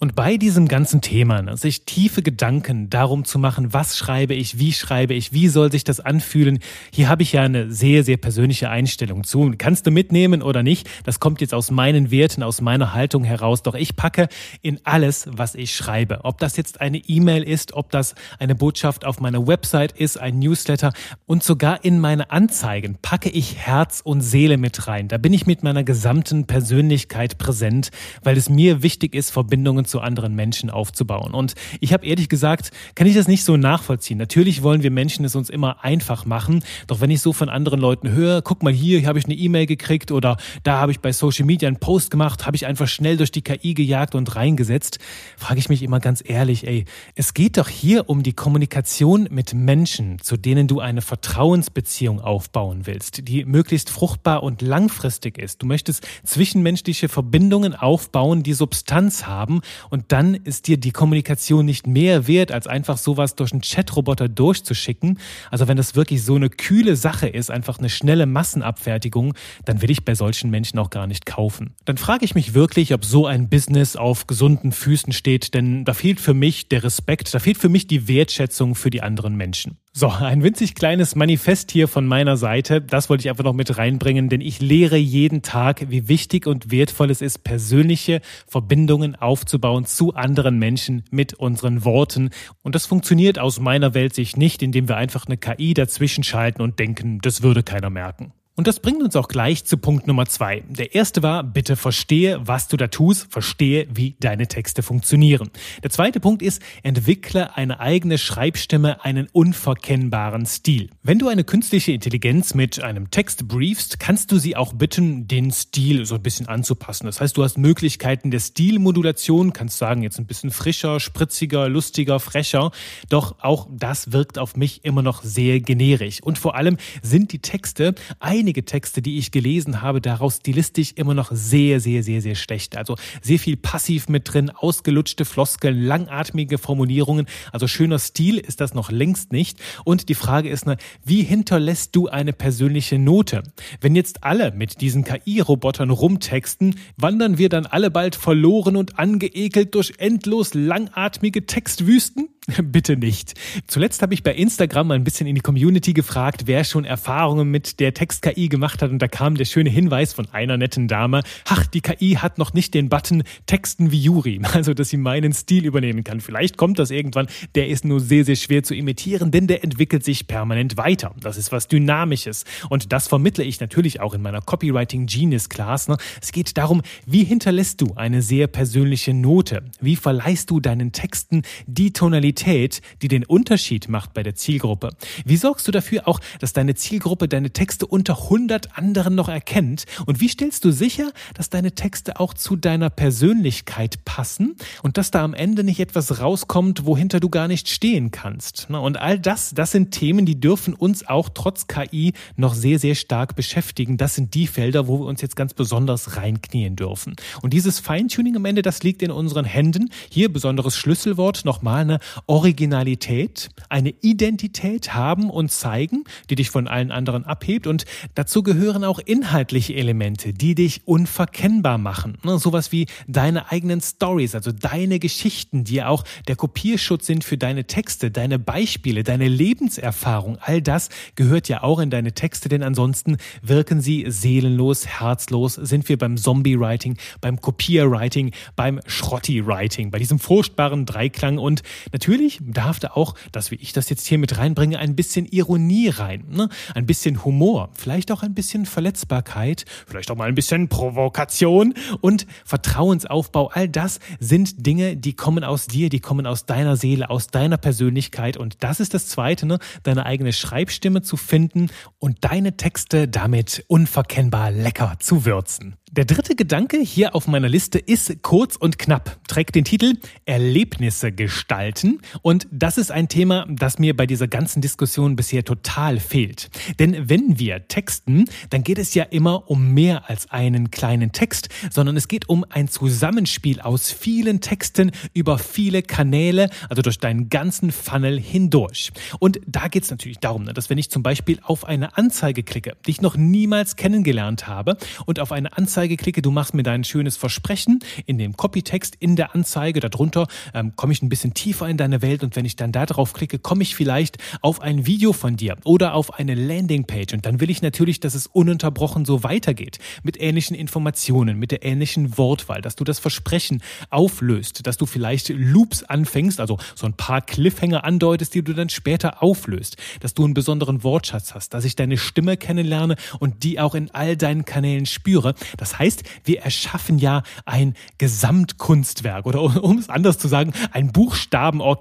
Und 0.00 0.14
bei 0.14 0.36
diesem 0.36 0.68
ganzen 0.68 1.00
Thema, 1.00 1.42
ne, 1.42 1.56
sich 1.56 1.84
tiefe 1.84 2.22
Gedanken 2.22 2.88
darum 2.88 3.24
zu 3.24 3.36
machen, 3.40 3.72
was 3.72 3.98
schreibe 3.98 4.32
ich, 4.32 4.60
wie 4.60 4.72
schreibe 4.72 5.12
ich, 5.12 5.32
wie 5.32 5.48
soll 5.48 5.72
sich 5.72 5.82
das 5.82 5.98
anfühlen, 5.98 6.60
hier 6.92 7.08
habe 7.08 7.24
ich 7.24 7.32
ja 7.32 7.42
eine 7.42 7.72
sehr, 7.72 8.04
sehr 8.04 8.16
persönliche 8.16 8.70
Einstellung 8.70 9.24
zu. 9.24 9.52
Kannst 9.58 9.88
du 9.88 9.90
mitnehmen 9.90 10.40
oder 10.40 10.62
nicht? 10.62 10.88
Das 11.02 11.18
kommt 11.18 11.40
jetzt 11.40 11.52
aus 11.52 11.72
meinen 11.72 12.12
Werten, 12.12 12.44
aus 12.44 12.60
meiner 12.60 12.94
Haltung 12.94 13.24
heraus. 13.24 13.64
Doch 13.64 13.74
ich 13.74 13.96
packe 13.96 14.28
in 14.62 14.78
alles, 14.84 15.28
was 15.32 15.56
ich 15.56 15.74
schreibe. 15.74 16.20
Ob 16.22 16.38
das 16.38 16.56
jetzt 16.56 16.80
eine 16.80 16.98
E-Mail 16.98 17.42
ist, 17.42 17.72
ob 17.72 17.90
das 17.90 18.14
eine 18.38 18.54
Botschaft 18.54 19.04
auf 19.04 19.18
meiner 19.18 19.48
Website 19.48 19.90
ist, 19.90 20.16
ein 20.16 20.38
Newsletter 20.38 20.92
und 21.26 21.42
sogar 21.42 21.84
in 21.84 21.98
meine 21.98 22.30
Anzeigen 22.30 22.98
packe 23.02 23.30
ich 23.30 23.56
Herz 23.56 24.00
und 24.04 24.20
Seele 24.20 24.58
mit 24.58 24.86
rein. 24.86 25.08
Da 25.08 25.18
bin 25.18 25.32
ich 25.32 25.46
mit 25.46 25.64
meiner 25.64 25.82
gesamten 25.82 26.46
Persönlichkeit 26.46 27.36
präsent, 27.38 27.90
weil 28.22 28.36
es 28.36 28.48
mir 28.48 28.84
wichtig 28.84 29.16
ist, 29.16 29.32
Verbindungen 29.32 29.87
zu 29.88 30.00
anderen 30.00 30.34
Menschen 30.34 30.70
aufzubauen. 30.70 31.34
Und 31.34 31.54
ich 31.80 31.92
habe 31.92 32.06
ehrlich 32.06 32.28
gesagt, 32.28 32.70
kann 32.94 33.06
ich 33.06 33.14
das 33.14 33.28
nicht 33.28 33.44
so 33.44 33.56
nachvollziehen. 33.56 34.18
Natürlich 34.18 34.62
wollen 34.62 34.82
wir 34.82 34.90
Menschen 34.90 35.24
es 35.24 35.34
uns 35.34 35.50
immer 35.50 35.84
einfach 35.84 36.24
machen, 36.24 36.62
doch 36.86 37.00
wenn 37.00 37.10
ich 37.10 37.20
so 37.20 37.32
von 37.32 37.48
anderen 37.48 37.80
Leuten 37.80 38.10
höre, 38.10 38.42
guck 38.42 38.62
mal 38.62 38.72
hier, 38.72 38.98
hier 39.00 39.08
habe 39.08 39.18
ich 39.18 39.24
eine 39.24 39.34
E-Mail 39.34 39.66
gekriegt 39.66 40.12
oder 40.12 40.36
da 40.62 40.78
habe 40.78 40.92
ich 40.92 41.00
bei 41.00 41.12
Social 41.12 41.44
Media 41.44 41.66
einen 41.66 41.78
Post 41.78 42.10
gemacht, 42.10 42.46
habe 42.46 42.56
ich 42.56 42.66
einfach 42.66 42.88
schnell 42.88 43.16
durch 43.16 43.32
die 43.32 43.42
KI 43.42 43.74
gejagt 43.74 44.14
und 44.14 44.36
reingesetzt, 44.36 44.98
frage 45.36 45.60
ich 45.60 45.68
mich 45.68 45.82
immer 45.82 46.00
ganz 46.00 46.22
ehrlich, 46.24 46.66
ey, 46.66 46.84
es 47.14 47.34
geht 47.34 47.56
doch 47.56 47.68
hier 47.68 48.08
um 48.08 48.22
die 48.22 48.32
Kommunikation 48.32 49.28
mit 49.30 49.54
Menschen, 49.54 50.18
zu 50.20 50.36
denen 50.36 50.68
du 50.68 50.80
eine 50.80 51.02
Vertrauensbeziehung 51.02 52.20
aufbauen 52.20 52.86
willst, 52.86 53.28
die 53.28 53.44
möglichst 53.44 53.90
fruchtbar 53.90 54.42
und 54.42 54.62
langfristig 54.62 55.38
ist. 55.38 55.62
Du 55.62 55.66
möchtest 55.66 56.06
zwischenmenschliche 56.24 57.08
Verbindungen 57.08 57.74
aufbauen, 57.74 58.42
die 58.42 58.54
Substanz 58.54 59.26
haben 59.26 59.60
und 59.90 60.06
dann 60.08 60.34
ist 60.34 60.66
dir 60.66 60.76
die 60.76 60.90
Kommunikation 60.90 61.64
nicht 61.64 61.86
mehr 61.86 62.26
wert, 62.26 62.52
als 62.52 62.66
einfach 62.66 62.98
sowas 62.98 63.34
durch 63.34 63.52
einen 63.52 63.62
Chatroboter 63.62 64.28
durchzuschicken. 64.28 65.18
Also 65.50 65.68
wenn 65.68 65.76
das 65.76 65.94
wirklich 65.94 66.24
so 66.24 66.36
eine 66.36 66.50
kühle 66.50 66.96
Sache 66.96 67.28
ist, 67.28 67.50
einfach 67.50 67.78
eine 67.78 67.88
schnelle 67.88 68.26
Massenabfertigung, 68.26 69.34
dann 69.64 69.82
will 69.82 69.90
ich 69.90 70.04
bei 70.04 70.14
solchen 70.14 70.50
Menschen 70.50 70.78
auch 70.78 70.90
gar 70.90 71.06
nicht 71.06 71.26
kaufen. 71.26 71.74
Dann 71.84 71.96
frage 71.96 72.24
ich 72.24 72.34
mich 72.34 72.54
wirklich, 72.54 72.94
ob 72.94 73.04
so 73.04 73.26
ein 73.26 73.48
Business 73.48 73.96
auf 73.96 74.26
gesunden 74.26 74.72
Füßen 74.72 75.12
steht, 75.12 75.54
denn 75.54 75.84
da 75.84 75.94
fehlt 75.94 76.20
für 76.20 76.34
mich 76.34 76.68
der 76.68 76.84
Respekt, 76.84 77.32
da 77.34 77.38
fehlt 77.38 77.58
für 77.58 77.68
mich 77.68 77.86
die 77.86 78.08
Wertschätzung 78.08 78.74
für 78.74 78.90
die 78.90 79.02
anderen 79.02 79.36
Menschen. 79.36 79.78
So, 79.92 80.08
ein 80.08 80.42
winzig 80.42 80.74
kleines 80.74 81.16
Manifest 81.16 81.72
hier 81.72 81.88
von 81.88 82.06
meiner 82.06 82.36
Seite. 82.36 82.80
Das 82.80 83.10
wollte 83.10 83.22
ich 83.22 83.30
einfach 83.30 83.42
noch 83.42 83.54
mit 83.54 83.78
reinbringen, 83.78 84.28
denn 84.28 84.40
ich 84.40 84.60
lehre 84.60 84.96
jeden 84.96 85.42
Tag, 85.42 85.86
wie 85.88 86.08
wichtig 86.08 86.46
und 86.46 86.70
wertvoll 86.70 87.10
es 87.10 87.20
ist, 87.20 87.42
persönliche 87.42 88.20
Verbindungen 88.46 89.16
aufzubauen 89.16 89.86
zu 89.86 90.14
anderen 90.14 90.58
Menschen 90.58 91.04
mit 91.10 91.34
unseren 91.34 91.84
Worten. 91.84 92.30
Und 92.62 92.74
das 92.74 92.86
funktioniert 92.86 93.38
aus 93.38 93.58
meiner 93.60 93.94
Welt 93.94 94.14
sich 94.14 94.36
nicht, 94.36 94.62
indem 94.62 94.88
wir 94.88 94.96
einfach 94.96 95.26
eine 95.26 95.36
KI 95.36 95.74
dazwischen 95.74 96.22
schalten 96.22 96.62
und 96.62 96.78
denken, 96.78 97.18
das 97.20 97.42
würde 97.42 97.62
keiner 97.62 97.90
merken. 97.90 98.32
Und 98.58 98.66
das 98.66 98.80
bringt 98.80 99.04
uns 99.04 99.14
auch 99.14 99.28
gleich 99.28 99.64
zu 99.66 99.76
Punkt 99.76 100.08
Nummer 100.08 100.26
zwei. 100.26 100.64
Der 100.68 100.92
erste 100.92 101.22
war, 101.22 101.44
bitte 101.44 101.76
verstehe, 101.76 102.40
was 102.42 102.66
du 102.66 102.76
da 102.76 102.88
tust, 102.88 103.30
verstehe, 103.30 103.86
wie 103.94 104.16
deine 104.18 104.48
Texte 104.48 104.82
funktionieren. 104.82 105.50
Der 105.84 105.90
zweite 105.90 106.18
Punkt 106.18 106.42
ist, 106.42 106.60
entwickle 106.82 107.54
eine 107.54 107.78
eigene 107.78 108.18
Schreibstimme, 108.18 109.04
einen 109.04 109.28
unverkennbaren 109.30 110.44
Stil. 110.44 110.90
Wenn 111.04 111.20
du 111.20 111.28
eine 111.28 111.44
künstliche 111.44 111.92
Intelligenz 111.92 112.54
mit 112.54 112.82
einem 112.82 113.12
Text 113.12 113.46
briefst, 113.46 114.00
kannst 114.00 114.32
du 114.32 114.38
sie 114.38 114.56
auch 114.56 114.72
bitten, 114.72 115.28
den 115.28 115.52
Stil 115.52 116.04
so 116.04 116.16
ein 116.16 116.22
bisschen 116.24 116.48
anzupassen. 116.48 117.06
Das 117.06 117.20
heißt, 117.20 117.36
du 117.36 117.44
hast 117.44 117.58
Möglichkeiten 117.58 118.32
der 118.32 118.40
Stilmodulation, 118.40 119.52
kannst 119.52 119.78
sagen, 119.78 120.02
jetzt 120.02 120.18
ein 120.18 120.26
bisschen 120.26 120.50
frischer, 120.50 120.98
spritziger, 120.98 121.68
lustiger, 121.68 122.18
frecher. 122.18 122.72
Doch 123.08 123.36
auch 123.38 123.68
das 123.70 124.10
wirkt 124.10 124.36
auf 124.36 124.56
mich 124.56 124.84
immer 124.84 125.02
noch 125.02 125.22
sehr 125.22 125.60
generisch. 125.60 126.20
Und 126.24 126.38
vor 126.38 126.56
allem 126.56 126.76
sind 127.02 127.30
die 127.30 127.38
Texte 127.38 127.94
ein 128.18 128.47
einige 128.48 128.64
Texte, 128.64 129.02
die 129.02 129.18
ich 129.18 129.30
gelesen 129.30 129.82
habe, 129.82 130.00
daraus 130.00 130.36
stilistisch 130.36 130.92
immer 130.94 131.12
noch 131.12 131.30
sehr, 131.30 131.80
sehr, 131.80 132.02
sehr, 132.02 132.22
sehr 132.22 132.34
schlecht. 132.34 132.78
Also 132.78 132.96
sehr 133.20 133.38
viel 133.38 133.58
passiv 133.58 134.08
mit 134.08 134.32
drin, 134.32 134.48
ausgelutschte 134.48 135.26
Floskeln, 135.26 135.82
langatmige 135.82 136.56
Formulierungen. 136.56 137.26
Also 137.52 137.66
schöner 137.66 137.98
Stil 137.98 138.38
ist 138.38 138.62
das 138.62 138.72
noch 138.72 138.90
längst 138.90 139.32
nicht. 139.32 139.58
Und 139.84 140.08
die 140.08 140.14
Frage 140.14 140.48
ist, 140.48 140.64
wie 141.04 141.22
hinterlässt 141.24 141.94
du 141.94 142.08
eine 142.08 142.32
persönliche 142.32 142.98
Note? 142.98 143.42
Wenn 143.82 143.94
jetzt 143.94 144.24
alle 144.24 144.50
mit 144.52 144.80
diesen 144.80 145.04
KI-Robotern 145.04 145.90
rumtexten, 145.90 146.76
wandern 146.96 147.36
wir 147.36 147.50
dann 147.50 147.66
alle 147.66 147.90
bald 147.90 148.16
verloren 148.16 148.76
und 148.76 148.98
angeekelt 148.98 149.74
durch 149.74 149.92
endlos 149.98 150.54
langatmige 150.54 151.44
Textwüsten? 151.44 152.30
Bitte 152.62 152.96
nicht. 152.96 153.34
Zuletzt 153.66 154.00
habe 154.00 154.14
ich 154.14 154.22
bei 154.22 154.34
Instagram 154.34 154.88
mal 154.88 154.94
ein 154.94 155.04
bisschen 155.04 155.26
in 155.26 155.34
die 155.34 155.40
Community 155.40 155.92
gefragt, 155.92 156.42
wer 156.46 156.64
schon 156.64 156.84
Erfahrungen 156.84 157.50
mit 157.50 157.78
der 157.78 157.92
Text-KI 157.92 158.48
gemacht 158.48 158.80
hat 158.80 158.90
und 158.90 159.00
da 159.00 159.08
kam 159.08 159.34
der 159.34 159.44
schöne 159.44 159.68
Hinweis 159.68 160.14
von 160.14 160.28
einer 160.32 160.56
netten 160.56 160.88
Dame, 160.88 161.22
ach, 161.44 161.66
die 161.66 161.82
KI 161.82 162.14
hat 162.14 162.38
noch 162.38 162.54
nicht 162.54 162.72
den 162.72 162.88
Button 162.88 163.22
Texten 163.46 163.92
wie 163.92 164.00
Juri, 164.00 164.40
also 164.52 164.72
dass 164.72 164.88
sie 164.88 164.96
meinen 164.96 165.32
Stil 165.32 165.66
übernehmen 165.66 166.04
kann. 166.04 166.20
Vielleicht 166.20 166.56
kommt 166.56 166.78
das 166.78 166.90
irgendwann, 166.90 167.26
der 167.54 167.68
ist 167.68 167.84
nur 167.84 168.00
sehr, 168.00 168.24
sehr 168.24 168.36
schwer 168.36 168.62
zu 168.62 168.74
imitieren, 168.74 169.30
denn 169.30 169.46
der 169.46 169.62
entwickelt 169.62 170.04
sich 170.04 170.26
permanent 170.26 170.76
weiter. 170.78 171.14
Das 171.20 171.36
ist 171.36 171.52
was 171.52 171.68
Dynamisches 171.68 172.44
und 172.70 172.92
das 172.92 173.08
vermittle 173.08 173.44
ich 173.44 173.60
natürlich 173.60 174.00
auch 174.00 174.14
in 174.14 174.22
meiner 174.22 174.40
Copywriting 174.40 175.06
Genius 175.06 175.50
Class. 175.50 175.88
Ne? 175.88 175.98
Es 176.22 176.32
geht 176.32 176.56
darum, 176.56 176.80
wie 177.04 177.24
hinterlässt 177.24 177.80
du 177.82 177.92
eine 177.94 178.22
sehr 178.22 178.46
persönliche 178.46 179.12
Note? 179.12 179.64
Wie 179.80 179.96
verleihst 179.96 180.50
du 180.50 180.60
deinen 180.60 180.92
Texten 180.92 181.42
die 181.66 181.92
Tonalität 181.92 182.37
Originalität, 182.38 182.80
die 183.02 183.08
den 183.08 183.24
Unterschied 183.24 183.88
macht 183.88 184.14
bei 184.14 184.22
der 184.22 184.34
Zielgruppe? 184.34 184.90
Wie 185.24 185.36
sorgst 185.36 185.66
du 185.66 185.72
dafür 185.72 186.06
auch, 186.06 186.20
dass 186.40 186.52
deine 186.52 186.74
Zielgruppe 186.74 187.28
deine 187.28 187.50
Texte 187.50 187.86
unter 187.86 188.22
100 188.24 188.76
anderen 188.78 189.14
noch 189.14 189.28
erkennt? 189.28 189.84
Und 190.06 190.20
wie 190.20 190.28
stellst 190.28 190.64
du 190.64 190.70
sicher, 190.70 191.12
dass 191.34 191.50
deine 191.50 191.72
Texte 191.72 192.20
auch 192.20 192.34
zu 192.34 192.56
deiner 192.56 192.90
Persönlichkeit 192.90 194.04
passen 194.04 194.56
und 194.82 194.98
dass 194.98 195.10
da 195.10 195.24
am 195.24 195.34
Ende 195.34 195.64
nicht 195.64 195.80
etwas 195.80 196.20
rauskommt, 196.20 196.86
wohinter 196.86 197.20
du 197.20 197.28
gar 197.28 197.48
nicht 197.48 197.68
stehen 197.68 198.10
kannst? 198.10 198.68
Und 198.70 198.98
all 198.98 199.18
das, 199.18 199.52
das 199.54 199.72
sind 199.72 199.90
Themen, 199.90 200.24
die 200.26 200.40
dürfen 200.40 200.74
uns 200.74 201.06
auch 201.06 201.28
trotz 201.32 201.66
KI 201.66 202.12
noch 202.36 202.54
sehr, 202.54 202.78
sehr 202.78 202.94
stark 202.94 203.34
beschäftigen. 203.34 203.96
Das 203.96 204.14
sind 204.14 204.34
die 204.34 204.46
Felder, 204.46 204.86
wo 204.86 205.00
wir 205.00 205.06
uns 205.06 205.20
jetzt 205.22 205.36
ganz 205.36 205.54
besonders 205.54 206.16
reinknien 206.16 206.76
dürfen. 206.76 207.16
Und 207.42 207.52
dieses 207.52 207.80
Feintuning 207.80 208.36
am 208.36 208.44
Ende, 208.44 208.62
das 208.62 208.82
liegt 208.82 209.02
in 209.02 209.10
unseren 209.10 209.44
Händen. 209.44 209.90
Hier 210.10 210.32
besonderes 210.32 210.76
Schlüsselwort, 210.76 211.44
nochmal 211.44 211.82
eine 211.82 211.98
Originalität, 212.28 213.48
eine 213.70 213.94
Identität 214.02 214.94
haben 214.94 215.30
und 215.30 215.50
zeigen, 215.50 216.04
die 216.28 216.34
dich 216.34 216.50
von 216.50 216.68
allen 216.68 216.90
anderen 216.90 217.24
abhebt. 217.24 217.66
Und 217.66 217.86
dazu 218.14 218.42
gehören 218.42 218.84
auch 218.84 218.98
inhaltliche 218.98 219.74
Elemente, 219.74 220.34
die 220.34 220.54
dich 220.54 220.82
unverkennbar 220.84 221.78
machen. 221.78 222.18
Ne, 222.22 222.38
sowas 222.38 222.70
wie 222.70 222.86
deine 223.06 223.50
eigenen 223.50 223.80
Stories, 223.80 224.34
also 224.34 224.52
deine 224.52 224.98
Geschichten, 224.98 225.64
die 225.64 225.82
auch 225.82 226.04
der 226.28 226.36
Kopierschutz 226.36 227.06
sind 227.06 227.24
für 227.24 227.38
deine 227.38 227.64
Texte, 227.64 228.10
deine 228.10 228.38
Beispiele, 228.38 229.04
deine 229.04 229.26
Lebenserfahrung. 229.26 230.36
All 230.42 230.60
das 230.60 230.90
gehört 231.14 231.48
ja 231.48 231.62
auch 231.62 231.78
in 231.78 231.88
deine 231.88 232.12
Texte, 232.12 232.50
denn 232.50 232.62
ansonsten 232.62 233.16
wirken 233.40 233.80
sie 233.80 234.04
seelenlos, 234.06 234.86
herzlos, 234.86 235.54
sind 235.54 235.88
wir 235.88 235.96
beim 235.96 236.18
Zombie-Writing, 236.18 236.98
beim 237.22 237.40
Kopier-Writing, 237.40 238.32
beim 238.54 238.80
Schrotti-Writing, 238.86 239.90
bei 239.90 239.98
diesem 239.98 240.18
furchtbaren 240.18 240.84
Dreiklang. 240.84 241.38
Und 241.38 241.62
natürlich 241.90 242.17
darf 242.40 242.80
da 242.80 242.88
auch, 242.94 243.14
dass 243.32 243.50
wie 243.50 243.56
ich 243.56 243.72
das 243.72 243.88
jetzt 243.88 244.06
hier 244.06 244.18
mit 244.18 244.38
reinbringe, 244.38 244.78
ein 244.78 244.96
bisschen 244.96 245.26
Ironie 245.26 245.88
rein, 245.88 246.24
ne? 246.30 246.48
ein 246.74 246.86
bisschen 246.86 247.24
Humor, 247.24 247.70
vielleicht 247.74 248.10
auch 248.10 248.22
ein 248.22 248.34
bisschen 248.34 248.66
Verletzbarkeit, 248.66 249.64
vielleicht 249.86 250.10
auch 250.10 250.16
mal 250.16 250.28
ein 250.28 250.34
bisschen 250.34 250.68
Provokation 250.68 251.74
und 252.00 252.26
Vertrauensaufbau. 252.44 253.48
All 253.48 253.68
das 253.68 254.00
sind 254.20 254.66
Dinge, 254.66 254.96
die 254.96 255.14
kommen 255.14 255.44
aus 255.44 255.66
dir, 255.66 255.88
die 255.88 256.00
kommen 256.00 256.26
aus 256.26 256.46
deiner 256.46 256.76
Seele, 256.76 257.10
aus 257.10 257.28
deiner 257.28 257.56
Persönlichkeit. 257.56 258.36
Und 258.36 258.62
das 258.62 258.80
ist 258.80 258.94
das 258.94 259.08
Zweite, 259.08 259.46
ne? 259.46 259.58
deine 259.82 260.06
eigene 260.06 260.32
Schreibstimme 260.32 261.02
zu 261.02 261.16
finden 261.16 261.70
und 261.98 262.18
deine 262.22 262.56
Texte 262.56 263.08
damit 263.08 263.64
unverkennbar 263.68 264.50
lecker 264.50 264.96
zu 264.98 265.24
würzen. 265.24 265.76
Der 265.90 266.04
dritte 266.04 266.36
Gedanke 266.36 266.78
hier 266.78 267.14
auf 267.14 267.26
meiner 267.28 267.48
Liste 267.48 267.78
ist 267.78 268.22
kurz 268.22 268.56
und 268.56 268.78
knapp, 268.78 269.18
trägt 269.26 269.54
den 269.54 269.64
Titel 269.64 269.94
Erlebnisse 270.26 271.12
gestalten 271.12 272.00
und 272.22 272.46
das 272.50 272.78
ist 272.78 272.90
ein 272.90 273.08
Thema, 273.08 273.46
das 273.48 273.78
mir 273.78 273.96
bei 273.96 274.06
dieser 274.06 274.28
ganzen 274.28 274.60
Diskussion 274.60 275.16
bisher 275.16 275.44
total 275.44 276.00
fehlt. 276.00 276.50
Denn 276.78 277.08
wenn 277.08 277.38
wir 277.38 277.68
texten, 277.68 278.24
dann 278.50 278.62
geht 278.62 278.78
es 278.78 278.94
ja 278.94 279.04
immer 279.04 279.50
um 279.50 279.74
mehr 279.74 280.08
als 280.08 280.30
einen 280.30 280.70
kleinen 280.70 281.12
Text, 281.12 281.48
sondern 281.70 281.96
es 281.96 282.08
geht 282.08 282.28
um 282.28 282.44
ein 282.48 282.68
Zusammenspiel 282.68 283.60
aus 283.60 283.90
vielen 283.90 284.40
Texten 284.40 284.92
über 285.14 285.38
viele 285.38 285.82
Kanäle, 285.82 286.50
also 286.68 286.82
durch 286.82 286.98
deinen 286.98 287.28
ganzen 287.28 287.72
Funnel 287.72 288.18
hindurch. 288.20 288.92
Und 289.18 289.40
da 289.46 289.68
geht 289.68 289.84
es 289.84 289.90
natürlich 289.90 290.18
darum, 290.18 290.44
ne, 290.44 290.52
dass 290.52 290.70
wenn 290.70 290.78
ich 290.78 290.90
zum 290.90 291.02
Beispiel 291.02 291.40
auf 291.42 291.64
eine 291.64 291.96
Anzeige 291.96 292.42
klicke, 292.42 292.76
die 292.86 292.90
ich 292.90 293.00
noch 293.00 293.16
niemals 293.16 293.76
kennengelernt 293.76 294.46
habe 294.46 294.76
und 295.06 295.20
auf 295.20 295.32
eine 295.32 295.56
Anzeige 295.56 295.96
klicke, 295.96 296.22
du 296.22 296.30
machst 296.30 296.54
mir 296.54 296.62
dein 296.62 296.84
schönes 296.84 297.16
Versprechen 297.16 297.80
in 298.06 298.18
dem 298.18 298.36
Copytext 298.36 298.96
in 298.98 299.16
der 299.16 299.34
Anzeige. 299.34 299.80
Darunter 299.80 300.26
ähm, 300.54 300.72
komme 300.76 300.92
ich 300.92 301.02
ein 301.02 301.08
bisschen 301.08 301.34
tiefer 301.34 301.68
in 301.68 301.76
deine 301.88 302.02
Welt 302.02 302.22
und 302.22 302.36
wenn 302.36 302.44
ich 302.44 302.56
dann 302.56 302.72
da 302.72 302.86
drauf 302.86 303.12
klicke, 303.12 303.38
komme 303.38 303.62
ich 303.62 303.74
vielleicht 303.74 304.18
auf 304.42 304.60
ein 304.60 304.86
Video 304.86 305.12
von 305.12 305.36
dir 305.36 305.56
oder 305.64 305.94
auf 305.94 306.14
eine 306.14 306.34
Landingpage 306.34 307.14
und 307.14 307.26
dann 307.26 307.40
will 307.40 307.50
ich 307.50 307.62
natürlich, 307.62 308.00
dass 308.00 308.14
es 308.14 308.26
ununterbrochen 308.26 309.04
so 309.04 309.22
weitergeht 309.22 309.78
mit 310.02 310.20
ähnlichen 310.20 310.54
Informationen, 310.54 311.38
mit 311.38 311.50
der 311.50 311.64
ähnlichen 311.64 312.18
Wortwahl, 312.18 312.60
dass 312.60 312.76
du 312.76 312.84
das 312.84 312.98
Versprechen 312.98 313.62
auflöst, 313.90 314.66
dass 314.66 314.76
du 314.76 314.86
vielleicht 314.86 315.30
Loops 315.30 315.82
anfängst, 315.82 316.40
also 316.40 316.58
so 316.74 316.86
ein 316.86 316.94
paar 316.94 317.22
Cliffhanger 317.22 317.84
andeutest, 317.84 318.34
die 318.34 318.42
du 318.42 318.52
dann 318.52 318.68
später 318.68 319.22
auflöst, 319.22 319.76
dass 320.00 320.14
du 320.14 320.24
einen 320.24 320.34
besonderen 320.34 320.82
Wortschatz 320.82 321.34
hast, 321.34 321.54
dass 321.54 321.64
ich 321.64 321.76
deine 321.76 321.96
Stimme 321.96 322.36
kennenlerne 322.36 322.96
und 323.18 323.44
die 323.44 323.60
auch 323.60 323.74
in 323.74 323.90
all 323.92 324.16
deinen 324.16 324.44
Kanälen 324.44 324.86
spüre. 324.86 325.34
Das 325.56 325.78
heißt, 325.78 326.02
wir 326.24 326.40
erschaffen 326.42 326.98
ja 326.98 327.22
ein 327.46 327.74
Gesamtkunstwerk 327.98 329.26
oder 329.26 329.42
um 329.62 329.78
es 329.78 329.88
anders 329.88 330.18
zu 330.18 330.28
sagen, 330.28 330.52
ein 330.72 330.92
Buchstabenorchester, 330.92 331.77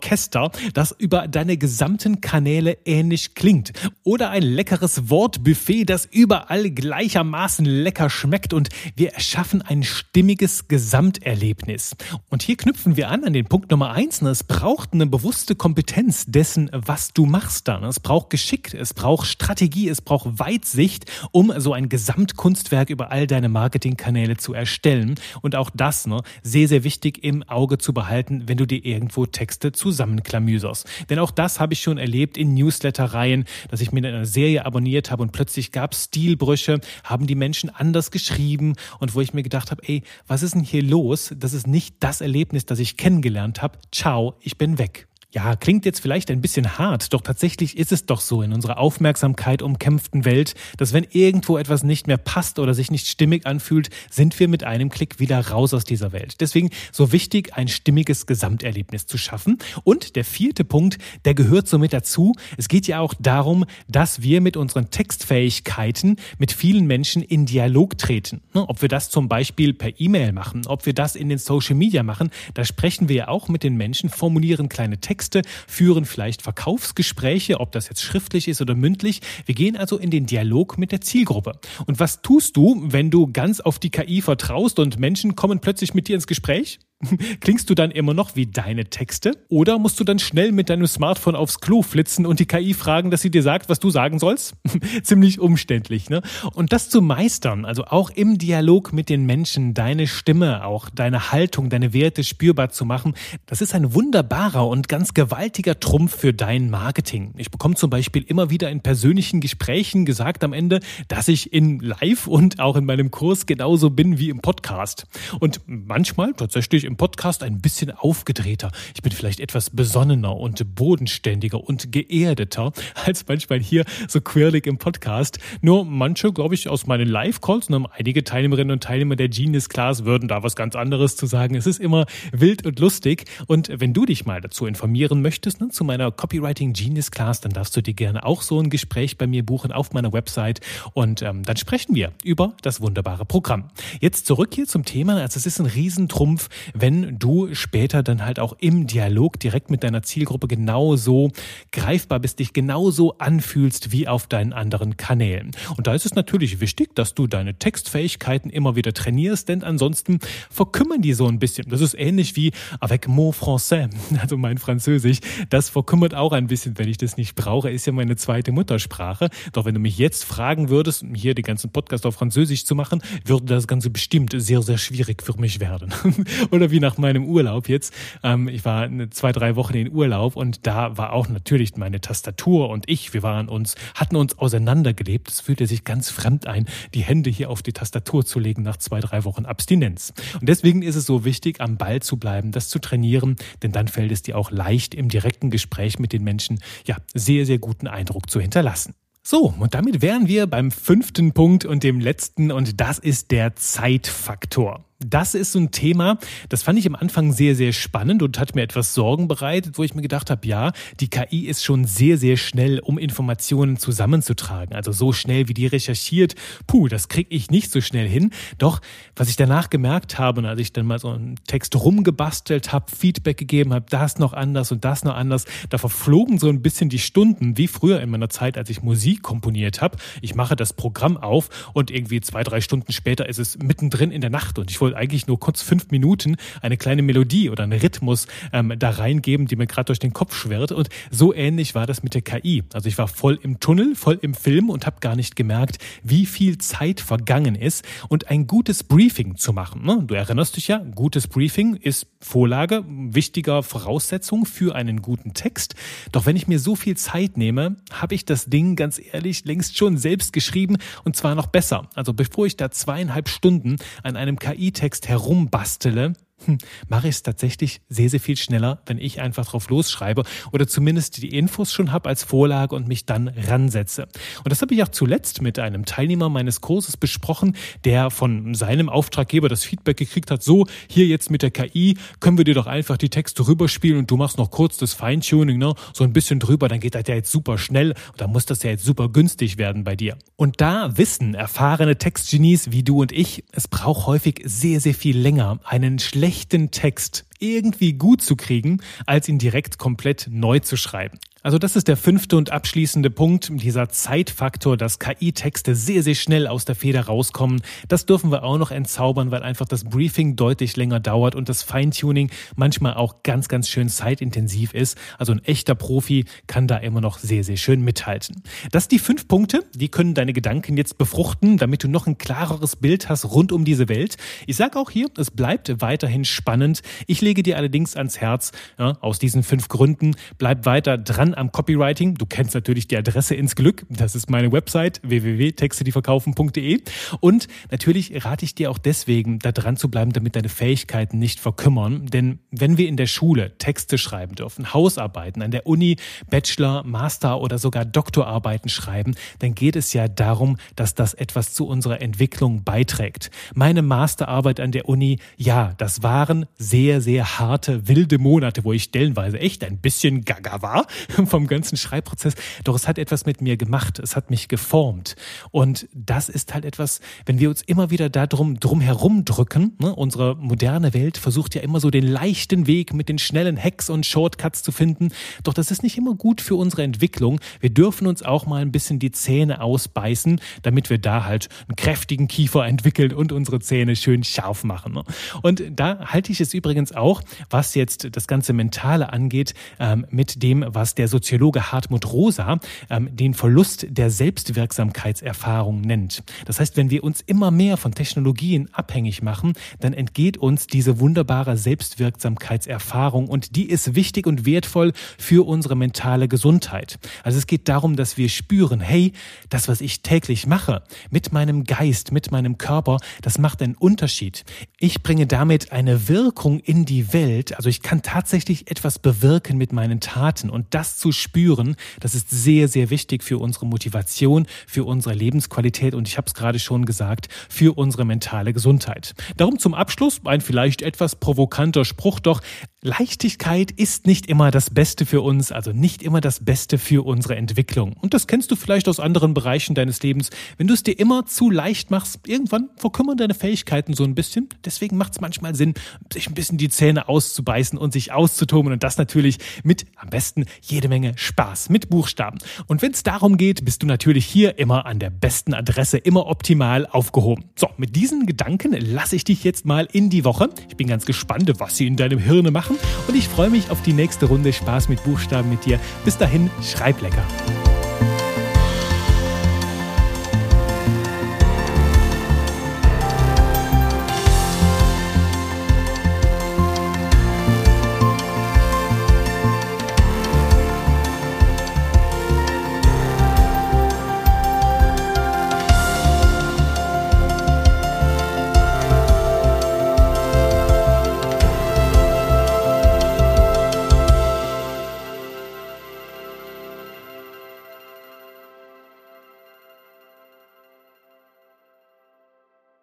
das 0.73 0.95
über 0.97 1.27
deine 1.27 1.57
gesamten 1.57 2.21
Kanäle 2.21 2.77
ähnlich 2.85 3.35
klingt. 3.35 3.73
Oder 4.03 4.29
ein 4.29 4.43
leckeres 4.43 5.09
Wortbuffet, 5.09 5.85
das 5.85 6.05
überall 6.05 6.69
gleichermaßen 6.71 7.65
lecker 7.65 8.09
schmeckt 8.09 8.53
und 8.53 8.69
wir 8.95 9.13
erschaffen 9.13 9.61
ein 9.61 9.83
stimmiges 9.83 10.67
Gesamterlebnis. 10.67 11.95
Und 12.29 12.43
hier 12.43 12.57
knüpfen 12.57 12.97
wir 12.97 13.09
an 13.09 13.23
an 13.23 13.33
den 13.33 13.45
Punkt 13.45 13.71
Nummer 13.71 13.91
eins. 13.91 14.21
Es 14.21 14.43
braucht 14.43 14.93
eine 14.93 15.05
bewusste 15.05 15.55
Kompetenz 15.55 16.25
dessen, 16.27 16.69
was 16.73 17.13
du 17.13 17.25
machst 17.25 17.67
dann. 17.67 17.83
Es 17.83 17.99
braucht 17.99 18.29
Geschick, 18.29 18.73
es 18.73 18.93
braucht 18.93 19.27
Strategie, 19.27 19.89
es 19.89 20.01
braucht 20.01 20.39
Weitsicht, 20.39 21.05
um 21.31 21.53
so 21.57 21.73
ein 21.73 21.89
Gesamtkunstwerk 21.89 22.89
über 22.89 23.11
all 23.11 23.27
deine 23.27 23.49
Marketingkanäle 23.49 24.37
zu 24.37 24.53
erstellen. 24.53 25.15
Und 25.41 25.55
auch 25.55 25.69
das 25.73 26.07
ne, 26.07 26.21
sehr, 26.41 26.67
sehr 26.67 26.83
wichtig 26.83 27.23
im 27.23 27.43
Auge 27.43 27.77
zu 27.77 27.93
behalten, 27.93 28.43
wenn 28.47 28.57
du 28.57 28.65
dir 28.65 28.83
irgendwo 28.83 29.25
Texte 29.25 29.71
zusammenklamüserst. 29.91 30.87
Denn 31.09 31.19
auch 31.19 31.31
das 31.31 31.59
habe 31.59 31.73
ich 31.73 31.81
schon 31.81 31.97
erlebt 31.97 32.37
in 32.37 32.53
Newslettereien, 32.53 33.45
dass 33.69 33.81
ich 33.81 33.91
mir 33.91 34.07
eine 34.07 34.25
Serie 34.25 34.65
abonniert 34.65 35.11
habe 35.11 35.23
und 35.23 35.31
plötzlich 35.31 35.71
gab 35.71 35.93
es 35.93 36.05
Stilbrüche, 36.05 36.79
haben 37.03 37.27
die 37.27 37.35
Menschen 37.35 37.69
anders 37.69 38.11
geschrieben 38.11 38.75
und 38.99 39.15
wo 39.15 39.21
ich 39.21 39.33
mir 39.33 39.43
gedacht 39.43 39.71
habe, 39.71 39.81
ey, 39.87 40.03
was 40.27 40.43
ist 40.43 40.55
denn 40.55 40.63
hier 40.63 40.83
los? 40.83 41.33
Das 41.37 41.53
ist 41.53 41.67
nicht 41.67 41.95
das 41.99 42.21
Erlebnis, 42.21 42.65
das 42.65 42.79
ich 42.79 42.97
kennengelernt 42.97 43.61
habe. 43.61 43.79
Ciao, 43.91 44.35
ich 44.41 44.57
bin 44.57 44.77
weg. 44.77 45.07
Ja, 45.37 45.55
klingt 45.55 45.85
jetzt 45.85 45.99
vielleicht 45.99 46.31
ein 46.31 46.41
bisschen 46.41 46.79
hart, 46.79 47.13
doch 47.13 47.21
tatsächlich 47.21 47.77
ist 47.77 47.91
es 47.91 48.07
doch 48.07 48.21
so 48.21 48.41
in 48.41 48.53
unserer 48.53 48.79
Aufmerksamkeit 48.79 49.61
umkämpften 49.61 50.25
Welt, 50.25 50.55
dass 50.77 50.93
wenn 50.93 51.05
irgendwo 51.11 51.59
etwas 51.59 51.83
nicht 51.83 52.07
mehr 52.07 52.17
passt 52.17 52.57
oder 52.57 52.73
sich 52.73 52.89
nicht 52.89 53.05
stimmig 53.07 53.45
anfühlt, 53.45 53.91
sind 54.09 54.39
wir 54.39 54.47
mit 54.47 54.63
einem 54.63 54.89
Klick 54.89 55.19
wieder 55.19 55.49
raus 55.49 55.75
aus 55.75 55.83
dieser 55.83 56.11
Welt. 56.11 56.41
Deswegen 56.41 56.71
so 56.91 57.11
wichtig, 57.11 57.55
ein 57.55 57.67
stimmiges 57.67 58.25
Gesamterlebnis 58.25 59.05
zu 59.05 59.19
schaffen. 59.19 59.59
Und 59.83 60.15
der 60.15 60.25
vierte 60.25 60.63
Punkt, 60.63 60.97
der 61.23 61.35
gehört 61.35 61.67
somit 61.67 61.93
dazu. 61.93 62.33
Es 62.57 62.67
geht 62.67 62.87
ja 62.87 62.99
auch 62.99 63.13
darum, 63.19 63.65
dass 63.87 64.23
wir 64.23 64.41
mit 64.41 64.57
unseren 64.57 64.89
Textfähigkeiten 64.89 66.15
mit 66.39 66.51
vielen 66.51 66.87
Menschen 66.87 67.21
in 67.21 67.45
Dialog 67.45 67.99
treten. 67.99 68.41
Ne, 68.55 68.67
ob 68.67 68.81
wir 68.81 68.89
das 68.89 69.11
zum 69.11 69.29
Beispiel 69.29 69.75
per 69.75 70.01
E-Mail 70.01 70.31
machen, 70.31 70.65
ob 70.65 70.87
wir 70.87 70.95
das 70.95 71.15
in 71.15 71.29
den 71.29 71.37
Social 71.37 71.75
Media 71.75 72.01
machen, 72.01 72.31
da 72.55 72.65
sprechen 72.65 73.07
wir 73.07 73.15
ja 73.15 73.27
auch 73.27 73.49
mit 73.49 73.61
den 73.61 73.77
Menschen, 73.77 74.09
formulieren 74.09 74.67
kleine 74.67 74.97
Texte 74.97 75.26
Texte, 75.27 75.41
führen 75.67 76.05
vielleicht 76.05 76.41
Verkaufsgespräche, 76.41 77.59
ob 77.59 77.71
das 77.71 77.89
jetzt 77.89 78.01
schriftlich 78.01 78.47
ist 78.47 78.61
oder 78.61 78.75
mündlich. 78.75 79.21
Wir 79.45 79.55
gehen 79.55 79.75
also 79.75 79.97
in 79.97 80.09
den 80.09 80.25
Dialog 80.25 80.77
mit 80.77 80.91
der 80.91 81.01
Zielgruppe. 81.01 81.59
Und 81.85 81.99
was 81.99 82.21
tust 82.21 82.55
du, 82.55 82.81
wenn 82.83 83.11
du 83.11 83.31
ganz 83.31 83.59
auf 83.59 83.79
die 83.79 83.89
KI 83.89 84.21
vertraust 84.21 84.79
und 84.79 84.99
Menschen 84.99 85.35
kommen 85.35 85.59
plötzlich 85.59 85.93
mit 85.93 86.07
dir 86.07 86.15
ins 86.15 86.27
Gespräch? 86.27 86.79
Klingst 87.41 87.69
du 87.69 87.75
dann 87.75 87.91
immer 87.91 88.15
noch 88.15 88.35
wie 88.35 88.47
deine 88.47 88.85
Texte? 88.85 89.33
Oder 89.49 89.77
musst 89.77 89.99
du 89.99 90.03
dann 90.03 90.17
schnell 90.17 90.51
mit 90.51 90.69
deinem 90.69 90.87
Smartphone 90.87 91.35
aufs 91.35 91.59
Klo 91.59 91.83
flitzen 91.83 92.25
und 92.25 92.39
die 92.39 92.47
KI 92.47 92.73
fragen, 92.73 93.11
dass 93.11 93.21
sie 93.21 93.29
dir 93.29 93.43
sagt, 93.43 93.69
was 93.69 93.79
du 93.79 93.91
sagen 93.91 94.17
sollst? 94.17 94.55
Ziemlich 95.03 95.39
umständlich, 95.39 96.09
ne? 96.09 96.23
Und 96.55 96.73
das 96.73 96.89
zu 96.89 97.01
meistern, 97.01 97.65
also 97.65 97.85
auch 97.85 98.09
im 98.09 98.39
Dialog 98.39 98.93
mit 98.93 99.09
den 99.09 99.27
Menschen, 99.27 99.75
deine 99.75 100.07
Stimme, 100.07 100.65
auch 100.65 100.89
deine 100.89 101.31
Haltung, 101.31 101.69
deine 101.69 101.93
Werte 101.93 102.23
spürbar 102.23 102.69
zu 102.69 102.83
machen, 102.83 103.13
das 103.45 103.61
ist 103.61 103.75
ein 103.75 103.93
wunderbarer 103.93 104.67
und 104.67 104.87
ganz 104.87 105.13
gewaltiger 105.13 105.79
Trumpf 105.79 106.17
für 106.17 106.33
dein 106.33 106.71
Marketing. 106.71 107.33
Ich 107.37 107.51
bekomme 107.51 107.75
zum 107.75 107.91
Beispiel 107.91 108.23
immer 108.23 108.49
wieder 108.49 108.71
in 108.71 108.81
persönlichen 108.81 109.39
Gesprächen 109.39 110.05
gesagt 110.05 110.43
am 110.43 110.53
Ende, 110.53 110.79
dass 111.09 111.27
ich 111.27 111.53
in 111.53 111.79
Live 111.79 112.25
und 112.25 112.59
auch 112.59 112.75
in 112.75 112.85
meinem 112.85 113.11
Kurs 113.11 113.45
genauso 113.45 113.91
bin 113.91 114.17
wie 114.17 114.29
im 114.29 114.39
Podcast. 114.39 115.05
Und 115.39 115.61
manchmal 115.67 116.33
tatsächlich 116.33 116.86
im 116.87 116.95
Podcast 116.95 117.43
ein 117.43 117.59
bisschen 117.59 117.91
aufgedrehter. 117.91 118.71
Ich 118.95 119.01
bin 119.01 119.11
vielleicht 119.11 119.39
etwas 119.39 119.69
besonnener 119.69 120.35
und 120.37 120.73
bodenständiger 120.73 121.63
und 121.63 121.91
geerdeter 121.91 122.71
als 123.05 123.25
manchmal 123.27 123.59
hier 123.59 123.83
so 124.07 124.21
quirlig 124.21 124.65
im 124.65 124.77
Podcast. 124.77 125.37
Nur 125.61 125.85
manche, 125.85 126.31
glaube 126.31 126.55
ich, 126.55 126.69
aus 126.69 126.87
meinen 126.87 127.07
Live-Calls, 127.07 127.69
ne, 127.69 127.83
einige 127.91 128.23
Teilnehmerinnen 128.23 128.71
und 128.71 128.83
Teilnehmer 128.83 129.17
der 129.17 129.27
Genius 129.27 129.69
Class 129.69 130.05
würden 130.05 130.29
da 130.29 130.43
was 130.43 130.55
ganz 130.55 130.75
anderes 130.75 131.17
zu 131.17 131.25
sagen. 131.25 131.55
Es 131.55 131.67
ist 131.67 131.79
immer 131.79 132.05
wild 132.31 132.65
und 132.65 132.79
lustig. 132.79 133.25
Und 133.47 133.69
wenn 133.73 133.93
du 133.93 134.05
dich 134.05 134.25
mal 134.25 134.39
dazu 134.39 134.65
informieren 134.65 135.21
möchtest, 135.21 135.59
ne, 135.59 135.67
zu 135.69 135.83
meiner 135.83 136.11
Copywriting 136.11 136.71
Genius 136.71 137.11
Class, 137.11 137.41
dann 137.41 137.51
darfst 137.51 137.75
du 137.75 137.81
dir 137.81 137.93
gerne 137.93 138.25
auch 138.25 138.41
so 138.41 138.59
ein 138.61 138.69
Gespräch 138.69 139.17
bei 139.17 139.27
mir 139.27 139.45
buchen 139.45 139.73
auf 139.73 139.91
meiner 139.91 140.13
Website. 140.13 140.61
Und 140.93 141.21
ähm, 141.21 141.43
dann 141.43 141.57
sprechen 141.57 141.93
wir 141.95 142.13
über 142.23 142.53
das 142.61 142.79
wunderbare 142.79 143.25
Programm. 143.25 143.65
Jetzt 143.99 144.25
zurück 144.25 144.53
hier 144.53 144.67
zum 144.67 144.85
Thema. 144.85 145.17
Also 145.17 145.37
es 145.37 145.45
ist 145.45 145.59
ein 145.59 145.65
Riesentrumpf, 145.65 146.47
wenn 146.81 147.17
du 147.19 147.53
später 147.53 148.03
dann 148.03 148.25
halt 148.25 148.39
auch 148.39 148.55
im 148.59 148.87
Dialog 148.87 149.39
direkt 149.39 149.69
mit 149.69 149.83
deiner 149.83 150.03
Zielgruppe 150.03 150.47
genauso 150.47 151.31
greifbar 151.71 152.19
bist, 152.19 152.39
dich 152.39 152.53
genauso 152.53 153.17
anfühlst 153.17 153.91
wie 153.91 154.07
auf 154.07 154.27
deinen 154.27 154.53
anderen 154.53 154.97
Kanälen. 154.97 155.51
Und 155.75 155.87
da 155.87 155.93
ist 155.93 156.05
es 156.05 156.15
natürlich 156.15 156.59
wichtig, 156.59 156.95
dass 156.95 157.13
du 157.13 157.27
deine 157.27 157.55
Textfähigkeiten 157.55 158.49
immer 158.49 158.75
wieder 158.75 158.93
trainierst, 158.93 159.49
denn 159.49 159.63
ansonsten 159.63 160.19
verkümmern 160.49 161.01
die 161.01 161.13
so 161.13 161.27
ein 161.27 161.39
bisschen. 161.39 161.69
Das 161.69 161.81
ist 161.81 161.93
ähnlich 161.93 162.35
wie 162.35 162.51
avec 162.79 163.07
mon 163.07 163.33
français, 163.33 163.89
also 164.21 164.37
mein 164.37 164.57
Französisch. 164.57 165.19
Das 165.49 165.69
verkümmert 165.69 166.15
auch 166.15 166.31
ein 166.31 166.47
bisschen, 166.47 166.77
wenn 166.77 166.87
ich 166.87 166.97
das 166.97 167.17
nicht 167.17 167.35
brauche, 167.35 167.69
ist 167.69 167.85
ja 167.85 167.93
meine 167.93 168.15
zweite 168.15 168.51
Muttersprache. 168.51 169.29
Doch 169.53 169.65
wenn 169.65 169.73
du 169.73 169.79
mich 169.79 169.97
jetzt 169.97 170.23
fragen 170.23 170.69
würdest, 170.69 171.05
hier 171.13 171.35
die 171.35 171.41
ganzen 171.41 171.71
Podcast 171.71 172.05
auf 172.05 172.15
Französisch 172.15 172.65
zu 172.65 172.75
machen, 172.75 173.01
würde 173.25 173.45
das 173.45 173.67
Ganze 173.67 173.89
bestimmt 173.89 174.33
sehr, 174.35 174.61
sehr 174.61 174.77
schwierig 174.77 175.23
für 175.23 175.39
mich 175.39 175.59
werden. 175.59 175.93
Oder 176.51 176.66
wie 176.71 176.79
nach 176.79 176.97
meinem 176.97 177.25
Urlaub 177.25 177.69
jetzt. 177.69 177.93
Ähm, 178.23 178.47
ich 178.47 178.65
war 178.65 178.89
zwei, 179.11 179.31
drei 179.31 179.55
Wochen 179.55 179.75
in 179.75 179.91
Urlaub 179.91 180.35
und 180.35 180.65
da 180.67 180.97
war 180.97 181.13
auch 181.13 181.27
natürlich 181.29 181.75
meine 181.77 182.01
Tastatur 182.01 182.69
und 182.69 182.89
ich, 182.89 183.13
wir 183.13 183.23
waren 183.23 183.49
uns, 183.49 183.75
hatten 183.95 184.15
uns 184.15 184.37
auseinandergelebt. 184.37 185.29
Es 185.29 185.41
fühlte 185.41 185.67
sich 185.67 185.83
ganz 185.83 186.09
fremd 186.09 186.47
ein, 186.47 186.65
die 186.93 187.01
Hände 187.01 187.29
hier 187.29 187.49
auf 187.49 187.61
die 187.61 187.73
Tastatur 187.73 188.25
zu 188.25 188.39
legen 188.39 188.63
nach 188.63 188.77
zwei, 188.77 188.99
drei 188.99 189.23
Wochen 189.23 189.45
Abstinenz. 189.45 190.13
Und 190.39 190.49
deswegen 190.49 190.81
ist 190.81 190.95
es 190.95 191.05
so 191.05 191.25
wichtig, 191.25 191.61
am 191.61 191.77
Ball 191.77 192.01
zu 192.01 192.17
bleiben, 192.17 192.51
das 192.51 192.69
zu 192.69 192.79
trainieren, 192.79 193.35
denn 193.63 193.71
dann 193.71 193.87
fällt 193.87 194.11
es 194.11 194.21
dir 194.21 194.37
auch 194.37 194.51
leicht, 194.51 194.95
im 194.95 195.09
direkten 195.09 195.49
Gespräch 195.49 195.99
mit 195.99 196.13
den 196.13 196.23
Menschen, 196.23 196.59
ja, 196.85 196.97
sehr, 197.13 197.45
sehr 197.45 197.59
guten 197.59 197.87
Eindruck 197.87 198.29
zu 198.29 198.39
hinterlassen. 198.39 198.93
So, 199.29 199.53
und 199.59 199.73
damit 199.73 200.01
wären 200.01 200.29
wir 200.29 200.47
beim 200.47 200.71
fünften 200.71 201.33
Punkt 201.33 201.65
und 201.65 201.83
dem 201.83 201.99
letzten, 201.99 202.49
und 202.49 202.79
das 202.79 202.97
ist 202.97 203.31
der 203.31 203.57
Zeitfaktor. 203.57 204.86
Das 205.05 205.35
ist 205.35 205.51
so 205.51 205.59
ein 205.59 205.69
Thema, 205.69 206.17
das 206.49 206.63
fand 206.63 206.79
ich 206.79 206.87
am 206.87 206.95
Anfang 206.95 207.31
sehr, 207.31 207.55
sehr 207.55 207.71
spannend 207.71 208.23
und 208.23 208.39
hat 208.39 208.55
mir 208.55 208.63
etwas 208.63 208.95
Sorgen 208.95 209.27
bereitet, 209.27 209.77
wo 209.77 209.83
ich 209.83 209.93
mir 209.93 210.01
gedacht 210.01 210.31
habe, 210.31 210.47
ja, 210.47 210.71
die 210.99 211.07
KI 211.07 211.45
ist 211.45 211.63
schon 211.63 211.85
sehr, 211.85 212.17
sehr 212.17 212.35
schnell, 212.35 212.79
um 212.79 212.97
Informationen 212.97 213.77
zusammenzutragen. 213.77 214.73
Also 214.73 214.91
so 214.91 215.13
schnell, 215.13 215.49
wie 215.49 215.53
die 215.53 215.67
recherchiert, 215.67 216.33
puh, 216.65 216.87
das 216.87 217.09
kriege 217.09 217.29
ich 217.29 217.51
nicht 217.51 217.71
so 217.71 217.79
schnell 217.79 218.07
hin. 218.07 218.31
Doch, 218.57 218.81
was 219.15 219.29
ich 219.29 219.35
danach 219.35 219.69
gemerkt 219.69 220.17
habe, 220.17 220.47
als 220.49 220.59
ich 220.59 220.73
dann 220.73 220.87
mal 220.87 220.97
so 220.97 221.09
einen 221.09 221.35
Text 221.45 221.75
rumgebastelt 221.75 222.73
habe, 222.73 222.85
Feedback 222.89 223.37
gegeben 223.37 223.75
habe, 223.75 223.85
das 223.87 224.17
noch 224.17 224.33
anders 224.33 224.71
und 224.71 224.83
das 224.83 225.03
noch 225.03 225.13
anders, 225.13 225.45
da 225.69 225.77
verflogen 225.77 226.39
so 226.39 226.49
ein 226.49 226.63
bisschen 226.63 226.89
die 226.89 226.97
Stunden, 226.97 227.55
wie 227.55 227.67
früher 227.67 228.01
in 228.01 228.09
meiner 228.09 228.29
Zeit, 228.29 228.57
als 228.57 228.71
ich 228.71 228.81
Musik 228.81 229.21
komponiert 229.21 229.79
habe. 229.79 229.97
Ich 230.23 230.33
mache 230.33 230.55
das 230.55 230.73
Programm 230.73 231.17
auf 231.17 231.69
und 231.73 231.91
irgendwie 231.91 232.19
zwei, 232.19 232.43
drei 232.43 232.61
Stunden 232.61 232.91
später 232.91 233.29
ist 233.29 233.37
es 233.37 233.59
mittendrin 233.59 234.09
in 234.09 234.21
der 234.21 234.31
Nacht 234.31 234.57
und 234.57 234.71
ich 234.71 234.81
wollte 234.81 234.86
eigentlich 234.93 235.27
nur 235.27 235.39
kurz 235.39 235.61
fünf 235.61 235.91
Minuten 235.91 236.35
eine 236.61 236.77
kleine 236.77 237.01
Melodie 237.01 237.49
oder 237.49 237.63
einen 237.63 237.79
Rhythmus 237.79 238.27
ähm, 238.53 238.73
da 238.77 238.89
reingeben, 238.89 239.47
die 239.47 239.55
mir 239.55 239.67
gerade 239.67 239.87
durch 239.87 239.99
den 239.99 240.13
Kopf 240.13 240.35
schwirrt. 240.35 240.71
Und 240.71 240.89
so 241.11 241.33
ähnlich 241.33 241.75
war 241.75 241.85
das 241.85 242.03
mit 242.03 242.13
der 242.13 242.21
KI. 242.21 242.63
Also 242.73 242.87
ich 242.87 242.97
war 242.97 243.07
voll 243.07 243.39
im 243.41 243.59
Tunnel, 243.59 243.95
voll 243.95 244.19
im 244.21 244.33
Film 244.33 244.69
und 244.69 244.85
habe 244.85 244.97
gar 244.99 245.15
nicht 245.15 245.35
gemerkt, 245.35 245.77
wie 246.03 246.25
viel 246.25 246.57
Zeit 246.57 246.99
vergangen 246.99 247.55
ist 247.55 247.85
und 248.09 248.29
ein 248.29 248.47
gutes 248.47 248.83
Briefing 248.83 249.35
zu 249.35 249.53
machen. 249.53 249.85
Ne? 249.85 250.03
Du 250.05 250.15
erinnerst 250.15 250.55
dich 250.57 250.67
ja, 250.67 250.77
gutes 250.77 251.27
Briefing 251.27 251.75
ist 251.75 252.07
Vorlage, 252.19 252.83
wichtiger 252.87 253.63
Voraussetzung 253.63 254.45
für 254.45 254.75
einen 254.75 255.01
guten 255.01 255.33
Text. 255.33 255.75
Doch 256.11 256.25
wenn 256.25 256.35
ich 256.35 256.47
mir 256.47 256.59
so 256.59 256.75
viel 256.75 256.97
Zeit 256.97 257.37
nehme, 257.37 257.77
habe 257.91 258.15
ich 258.15 258.25
das 258.25 258.45
Ding 258.45 258.75
ganz 258.75 258.99
ehrlich 259.13 259.45
längst 259.45 259.77
schon 259.77 259.97
selbst 259.97 260.33
geschrieben 260.33 260.77
und 261.03 261.15
zwar 261.15 261.35
noch 261.35 261.47
besser. 261.47 261.89
Also 261.95 262.13
bevor 262.13 262.45
ich 262.45 262.57
da 262.57 262.71
zweieinhalb 262.71 263.29
Stunden 263.29 263.77
an 264.03 264.15
einem 264.15 264.39
KI 264.39 264.71
Text 264.77 265.09
herumbastele, 265.09 266.13
hm, 266.45 266.59
mache 266.87 267.07
ich 267.07 267.15
es 267.15 267.23
tatsächlich 267.23 267.81
sehr, 267.89 268.09
sehr 268.11 268.19
viel 268.19 268.37
schneller, 268.37 268.81
wenn 268.85 268.99
ich 268.99 269.21
einfach 269.21 269.47
drauf 269.47 269.69
losschreibe 269.69 270.23
oder 270.51 270.67
zumindest 270.67 271.21
die 271.23 271.35
Infos 271.35 271.73
schon 271.73 271.91
habe 271.91 272.09
als 272.09 272.23
Vorlage 272.23 272.75
und 272.75 272.87
mich 272.87 273.05
dann 273.05 273.27
ransetze. 273.27 274.03
Und 274.43 274.51
das 274.51 274.61
habe 274.61 274.75
ich 274.75 274.83
auch 274.83 274.89
zuletzt 274.89 275.41
mit 275.41 275.57
einem 275.57 275.85
Teilnehmer 275.85 276.29
meines 276.29 276.61
Kurses 276.61 276.95
besprochen, 276.95 277.55
der 277.85 278.11
von 278.11 278.53
seinem 278.53 278.87
Auftraggeber 278.87 279.49
das 279.49 279.63
Feedback 279.63 279.97
gekriegt 279.97 280.29
hat, 280.29 280.43
so, 280.43 280.67
hier 280.87 281.07
jetzt 281.07 281.31
mit 281.31 281.41
der 281.41 281.49
KI 281.49 281.97
können 282.19 282.37
wir 282.37 282.45
dir 282.45 282.53
doch 282.53 282.67
einfach 282.67 282.97
die 282.97 283.09
Texte 283.09 283.47
rüberspielen 283.47 283.97
und 283.97 284.11
du 284.11 284.17
machst 284.17 284.37
noch 284.37 284.51
kurz 284.51 284.77
das 284.77 284.93
Feintuning, 284.93 285.57
ne, 285.57 285.73
so 285.91 286.03
ein 286.03 286.13
bisschen 286.13 286.39
drüber, 286.39 286.67
dann 286.67 286.79
geht 286.79 286.93
das 286.93 287.07
ja 287.07 287.15
jetzt 287.15 287.31
super 287.31 287.57
schnell 287.57 287.91
und 288.11 288.21
dann 288.21 288.31
muss 288.31 288.45
das 288.45 288.61
ja 288.61 288.69
jetzt 288.69 288.85
super 288.85 289.09
günstig 289.09 289.57
werden 289.57 289.83
bei 289.83 289.95
dir. 289.95 290.17
Und 290.35 290.61
da 290.61 290.97
wissen 290.97 291.33
erfahrene 291.33 291.97
Textgenies 291.97 292.71
wie 292.71 292.83
du 292.83 293.01
und 293.01 293.11
ich, 293.11 293.43
es 293.51 293.67
braucht 293.67 294.05
häufig 294.05 294.41
sehr, 294.45 294.79
sehr 294.79 294.93
viel 294.93 295.17
länger, 295.17 295.59
einen 295.63 295.97
schlechten 295.97 296.26
schlechten 296.27 296.71
Text 296.71 297.25
irgendwie 297.39 297.93
gut 297.93 298.21
zu 298.21 298.35
kriegen, 298.35 298.81
als 299.05 299.27
ihn 299.27 299.39
direkt 299.39 299.77
komplett 299.77 300.27
neu 300.29 300.59
zu 300.59 300.77
schreiben. 300.77 301.19
Also 301.47 301.59
das 301.59 301.77
ist 301.77 301.87
der 301.87 301.95
fünfte 301.95 302.35
und 302.35 302.51
abschließende 302.51 303.09
Punkt, 303.09 303.49
dieser 303.53 303.87
Zeitfaktor, 303.87 304.75
dass 304.75 304.99
KI-Texte 304.99 305.75
sehr, 305.75 306.03
sehr 306.03 306.13
schnell 306.13 306.45
aus 306.45 306.65
der 306.65 306.75
Feder 306.75 307.05
rauskommen. 307.05 307.61
Das 307.87 308.05
dürfen 308.05 308.31
wir 308.31 308.43
auch 308.43 308.57
noch 308.57 308.69
entzaubern, 308.69 309.31
weil 309.31 309.43
einfach 309.43 309.65
das 309.65 309.85
Briefing 309.85 310.35
deutlich 310.35 310.75
länger 310.75 310.99
dauert 310.99 311.35
und 311.35 311.47
das 311.47 311.63
Feintuning 311.63 312.31
manchmal 312.57 312.95
auch 312.95 313.23
ganz, 313.23 313.47
ganz 313.47 313.69
schön 313.69 313.87
zeitintensiv 313.87 314.73
ist. 314.73 314.97
Also 315.17 315.31
ein 315.31 315.41
echter 315.45 315.73
Profi 315.73 316.25
kann 316.47 316.67
da 316.67 316.75
immer 316.75 316.99
noch 316.99 317.17
sehr, 317.17 317.45
sehr 317.45 317.55
schön 317.55 317.81
mithalten. 317.81 318.43
Das 318.73 318.89
die 318.89 318.99
fünf 318.99 319.29
Punkte, 319.29 319.63
die 319.73 319.87
können 319.87 320.15
deine 320.15 320.33
Gedanken 320.33 320.75
jetzt 320.75 320.97
befruchten, 320.97 321.57
damit 321.57 321.81
du 321.81 321.87
noch 321.87 322.07
ein 322.07 322.17
klareres 322.17 322.75
Bild 322.75 323.07
hast 323.07 323.23
rund 323.23 323.53
um 323.53 323.63
diese 323.63 323.87
Welt. 323.87 324.17
Ich 324.47 324.57
sage 324.57 324.77
auch 324.77 324.89
hier, 324.89 325.07
es 325.17 325.31
bleibt 325.31 325.79
weiterhin 325.79 326.25
spannend. 326.25 326.81
Ich 327.05 327.21
lege 327.27 327.43
dir 327.43 327.57
allerdings 327.57 327.97
ans 327.97 328.21
Herz, 328.21 328.53
ja, 328.79 328.97
aus 329.01 329.19
diesen 329.19 329.43
fünf 329.43 329.67
Gründen, 329.67 330.15
bleib 330.37 330.65
weiter 330.65 330.97
dran 330.97 331.33
am 331.33 331.51
Copywriting. 331.51 332.15
Du 332.15 332.25
kennst 332.25 332.55
natürlich 332.55 332.87
die 332.87 332.95
Adresse 332.95 333.35
ins 333.35 333.57
Glück. 333.57 333.85
Das 333.89 334.15
ist 334.15 334.29
meine 334.29 334.53
Website 334.53 335.01
www.textedieverkaufen.de. 335.03 336.81
Und 337.19 337.49
natürlich 337.69 338.23
rate 338.23 338.45
ich 338.45 338.55
dir 338.55 338.71
auch 338.71 338.77
deswegen, 338.77 339.39
da 339.39 339.51
dran 339.51 339.75
zu 339.75 339.89
bleiben, 339.89 340.13
damit 340.13 340.37
deine 340.37 340.47
Fähigkeiten 340.47 341.19
nicht 341.19 341.41
verkümmern. 341.41 342.05
Denn 342.05 342.39
wenn 342.49 342.77
wir 342.77 342.87
in 342.87 342.95
der 342.95 343.07
Schule 343.07 343.57
Texte 343.57 343.97
schreiben 343.97 344.35
dürfen, 344.35 344.73
Hausarbeiten, 344.73 345.41
an 345.41 345.51
der 345.51 345.67
Uni 345.67 345.97
Bachelor, 346.29 346.83
Master 346.85 347.41
oder 347.41 347.57
sogar 347.57 347.83
Doktorarbeiten 347.83 348.69
schreiben, 348.69 349.15
dann 349.39 349.53
geht 349.53 349.75
es 349.75 349.91
ja 349.91 350.07
darum, 350.07 350.55
dass 350.77 350.95
das 350.95 351.13
etwas 351.13 351.53
zu 351.53 351.67
unserer 351.67 352.01
Entwicklung 352.01 352.63
beiträgt. 352.63 353.31
Meine 353.53 353.81
Masterarbeit 353.81 354.61
an 354.61 354.71
der 354.71 354.87
Uni, 354.87 355.19
ja, 355.35 355.73
das 355.77 356.03
waren 356.03 356.45
sehr, 356.57 357.01
sehr 357.01 357.16
harte, 357.25 357.87
wilde 357.87 358.17
Monate, 358.17 358.63
wo 358.63 358.73
ich 358.73 358.83
stellenweise 358.83 359.39
echt 359.39 359.63
ein 359.63 359.77
bisschen 359.77 360.25
gaga 360.25 360.61
war 360.61 360.87
vom 361.25 361.47
ganzen 361.47 361.77
Schreibprozess. 361.77 362.35
Doch 362.63 362.75
es 362.75 362.87
hat 362.87 362.97
etwas 362.97 363.25
mit 363.25 363.41
mir 363.41 363.57
gemacht. 363.57 363.99
Es 363.99 364.15
hat 364.15 364.29
mich 364.29 364.47
geformt. 364.47 365.15
Und 365.51 365.87
das 365.93 366.29
ist 366.29 366.53
halt 366.53 366.65
etwas, 366.65 366.99
wenn 367.25 367.39
wir 367.39 367.49
uns 367.49 367.61
immer 367.61 367.89
wieder 367.89 368.09
darum 368.09 368.59
drum 368.59 368.81
herum 368.81 369.25
drücken, 369.25 369.73
ne? 369.79 369.93
unsere 369.95 370.35
moderne 370.35 370.93
Welt 370.93 371.17
versucht 371.17 371.55
ja 371.55 371.61
immer 371.61 371.79
so 371.79 371.89
den 371.89 372.05
leichten 372.05 372.67
Weg 372.67 372.93
mit 372.93 373.09
den 373.09 373.19
schnellen 373.19 373.61
Hacks 373.61 373.89
und 373.89 374.05
Shortcuts 374.05 374.63
zu 374.63 374.71
finden. 374.71 375.09
Doch 375.43 375.53
das 375.53 375.71
ist 375.71 375.83
nicht 375.83 375.97
immer 375.97 376.15
gut 376.15 376.41
für 376.41 376.55
unsere 376.55 376.83
Entwicklung. 376.83 377.39
Wir 377.59 377.69
dürfen 377.69 378.07
uns 378.07 378.23
auch 378.23 378.45
mal 378.45 378.61
ein 378.61 378.71
bisschen 378.71 378.99
die 378.99 379.11
Zähne 379.11 379.61
ausbeißen, 379.61 380.41
damit 380.61 380.89
wir 380.89 380.97
da 380.97 381.25
halt 381.25 381.49
einen 381.67 381.75
kräftigen 381.75 382.27
Kiefer 382.27 382.65
entwickeln 382.65 383.13
und 383.13 383.31
unsere 383.31 383.59
Zähne 383.59 383.95
schön 383.95 384.23
scharf 384.23 384.63
machen. 384.63 384.93
Ne? 384.93 385.03
Und 385.41 385.63
da 385.75 385.99
halte 386.05 386.31
ich 386.31 386.41
es 386.41 386.53
übrigens 386.53 386.91
auch, 386.93 387.06
was 387.49 387.75
jetzt 387.75 388.15
das 388.15 388.27
ganze 388.27 388.53
Mentale 388.53 389.11
angeht, 389.13 389.53
ähm, 389.79 390.05
mit 390.09 390.43
dem, 390.43 390.65
was 390.67 390.95
der 390.95 391.07
Soziologe 391.07 391.71
Hartmut 391.71 392.11
Rosa 392.11 392.59
ähm, 392.89 393.15
den 393.15 393.33
Verlust 393.33 393.87
der 393.89 394.09
Selbstwirksamkeitserfahrung 394.09 395.81
nennt. 395.81 396.23
Das 396.45 396.59
heißt, 396.59 396.77
wenn 396.77 396.89
wir 396.89 397.03
uns 397.03 397.21
immer 397.21 397.51
mehr 397.51 397.77
von 397.77 397.93
Technologien 397.93 398.69
abhängig 398.73 399.21
machen, 399.21 399.53
dann 399.79 399.93
entgeht 399.93 400.37
uns 400.37 400.67
diese 400.67 400.99
wunderbare 400.99 401.57
Selbstwirksamkeitserfahrung 401.57 403.27
und 403.27 403.55
die 403.55 403.69
ist 403.69 403.95
wichtig 403.95 404.27
und 404.27 404.45
wertvoll 404.45 404.93
für 405.17 405.47
unsere 405.47 405.75
mentale 405.75 406.27
Gesundheit. 406.27 406.99
Also 407.23 407.37
es 407.37 407.47
geht 407.47 407.67
darum, 407.67 407.95
dass 407.95 408.17
wir 408.17 408.29
spüren, 408.29 408.79
hey, 408.79 409.13
das, 409.49 409.67
was 409.67 409.81
ich 409.81 410.01
täglich 410.01 410.47
mache, 410.47 410.83
mit 411.09 411.31
meinem 411.31 411.63
Geist, 411.63 412.11
mit 412.11 412.31
meinem 412.31 412.57
Körper, 412.57 412.97
das 413.21 413.37
macht 413.37 413.61
einen 413.61 413.75
Unterschied. 413.75 414.43
Ich 414.79 415.03
bringe 415.03 415.27
damit 415.27 415.71
eine 415.71 416.07
Wirkung 416.07 416.59
in 416.59 416.85
die 416.85 416.96
die 416.97 417.13
Welt. 417.13 417.55
Also 417.55 417.69
ich 417.69 417.83
kann 417.83 418.01
tatsächlich 418.01 418.71
etwas 418.71 418.97
bewirken 418.97 419.55
mit 419.55 419.71
meinen 419.71 419.99
Taten 419.99 420.49
und 420.49 420.65
das 420.71 420.97
zu 420.97 421.11
spüren, 421.11 421.75
das 421.99 422.15
ist 422.15 422.31
sehr, 422.31 422.67
sehr 422.67 422.89
wichtig 422.89 423.23
für 423.23 423.37
unsere 423.37 423.67
Motivation, 423.67 424.47
für 424.65 424.83
unsere 424.83 425.13
Lebensqualität 425.13 425.93
und 425.93 426.07
ich 426.07 426.17
habe 426.17 426.25
es 426.25 426.33
gerade 426.33 426.57
schon 426.57 426.85
gesagt, 426.85 427.27
für 427.49 427.77
unsere 427.77 428.03
mentale 428.03 428.51
Gesundheit. 428.51 429.13
Darum 429.35 429.59
zum 429.59 429.75
Abschluss 429.75 430.21
ein 430.25 430.41
vielleicht 430.41 430.81
etwas 430.81 431.17
provokanter 431.17 431.85
Spruch, 431.85 432.19
doch 432.19 432.41
Leichtigkeit 432.87 433.71
ist 433.71 434.07
nicht 434.07 434.27
immer 434.27 434.49
das 434.49 434.69
Beste 434.69 435.05
für 435.05 435.21
uns, 435.21 435.51
also 435.51 435.71
nicht 435.73 436.01
immer 436.01 436.21
das 436.21 436.45
Beste 436.45 436.77
für 436.77 437.05
unsere 437.05 437.35
Entwicklung. 437.35 437.93
Und 437.93 438.13
das 438.13 438.27
kennst 438.27 438.49
du 438.49 438.55
vielleicht 438.55 438.87
aus 438.87 438.99
anderen 438.99 439.33
Bereichen 439.33 439.75
deines 439.75 440.01
Lebens. 440.03 440.29
Wenn 440.57 440.67
du 440.67 440.73
es 440.73 440.83
dir 440.83 440.97
immer 440.97 441.25
zu 441.25 441.49
leicht 441.49 441.91
machst, 441.91 442.27
irgendwann 442.27 442.69
verkümmern 442.77 443.17
deine 443.17 443.33
Fähigkeiten 443.33 443.93
so 443.93 444.03
ein 444.03 444.15
bisschen. 444.15 444.47
Deswegen 444.63 444.95
macht 444.95 445.13
es 445.13 445.21
manchmal 445.21 445.53
Sinn, 445.53 445.73
sich 446.13 446.27
ein 446.27 446.33
bisschen 446.33 446.57
die 446.57 446.69
Zähne 446.87 447.09
auszubeißen 447.09 447.77
und 447.77 447.91
sich 447.91 448.13
auszutoben 448.13 448.71
und 448.71 448.81
das 448.81 448.97
natürlich 448.97 449.39
mit 449.63 449.85
am 449.97 450.09
besten 450.09 450.45
jede 450.61 450.87
Menge 450.87 451.11
Spaß 451.17 451.67
mit 451.67 451.89
Buchstaben. 451.89 452.37
Und 452.67 452.81
wenn 452.81 452.93
es 452.93 453.03
darum 453.03 453.35
geht, 453.35 453.65
bist 453.65 453.83
du 453.83 453.87
natürlich 453.87 454.25
hier 454.25 454.57
immer 454.57 454.85
an 454.85 454.97
der 454.97 455.09
besten 455.09 455.53
Adresse, 455.53 455.97
immer 455.97 456.27
optimal 456.27 456.85
aufgehoben. 456.85 457.43
So, 457.57 457.67
mit 457.75 457.97
diesen 457.97 458.25
Gedanken 458.25 458.71
lasse 458.71 459.17
ich 459.17 459.25
dich 459.25 459.43
jetzt 459.43 459.65
mal 459.65 459.89
in 459.91 460.09
die 460.09 460.23
Woche. 460.23 460.47
Ich 460.69 460.77
bin 460.77 460.87
ganz 460.87 461.05
gespannt, 461.05 461.51
was 461.57 461.75
sie 461.75 461.87
in 461.87 461.97
deinem 461.97 462.19
Hirne 462.19 462.51
machen 462.51 462.77
und 463.09 463.15
ich 463.17 463.27
freue 463.27 463.49
mich 463.49 463.69
auf 463.69 463.81
die 463.81 463.93
nächste 463.93 464.27
Runde 464.27 464.53
Spaß 464.53 464.87
mit 464.87 465.03
Buchstaben 465.03 465.49
mit 465.49 465.65
dir. 465.65 465.81
Bis 466.05 466.17
dahin, 466.17 466.49
schreib 466.61 467.01
lecker. 467.01 467.25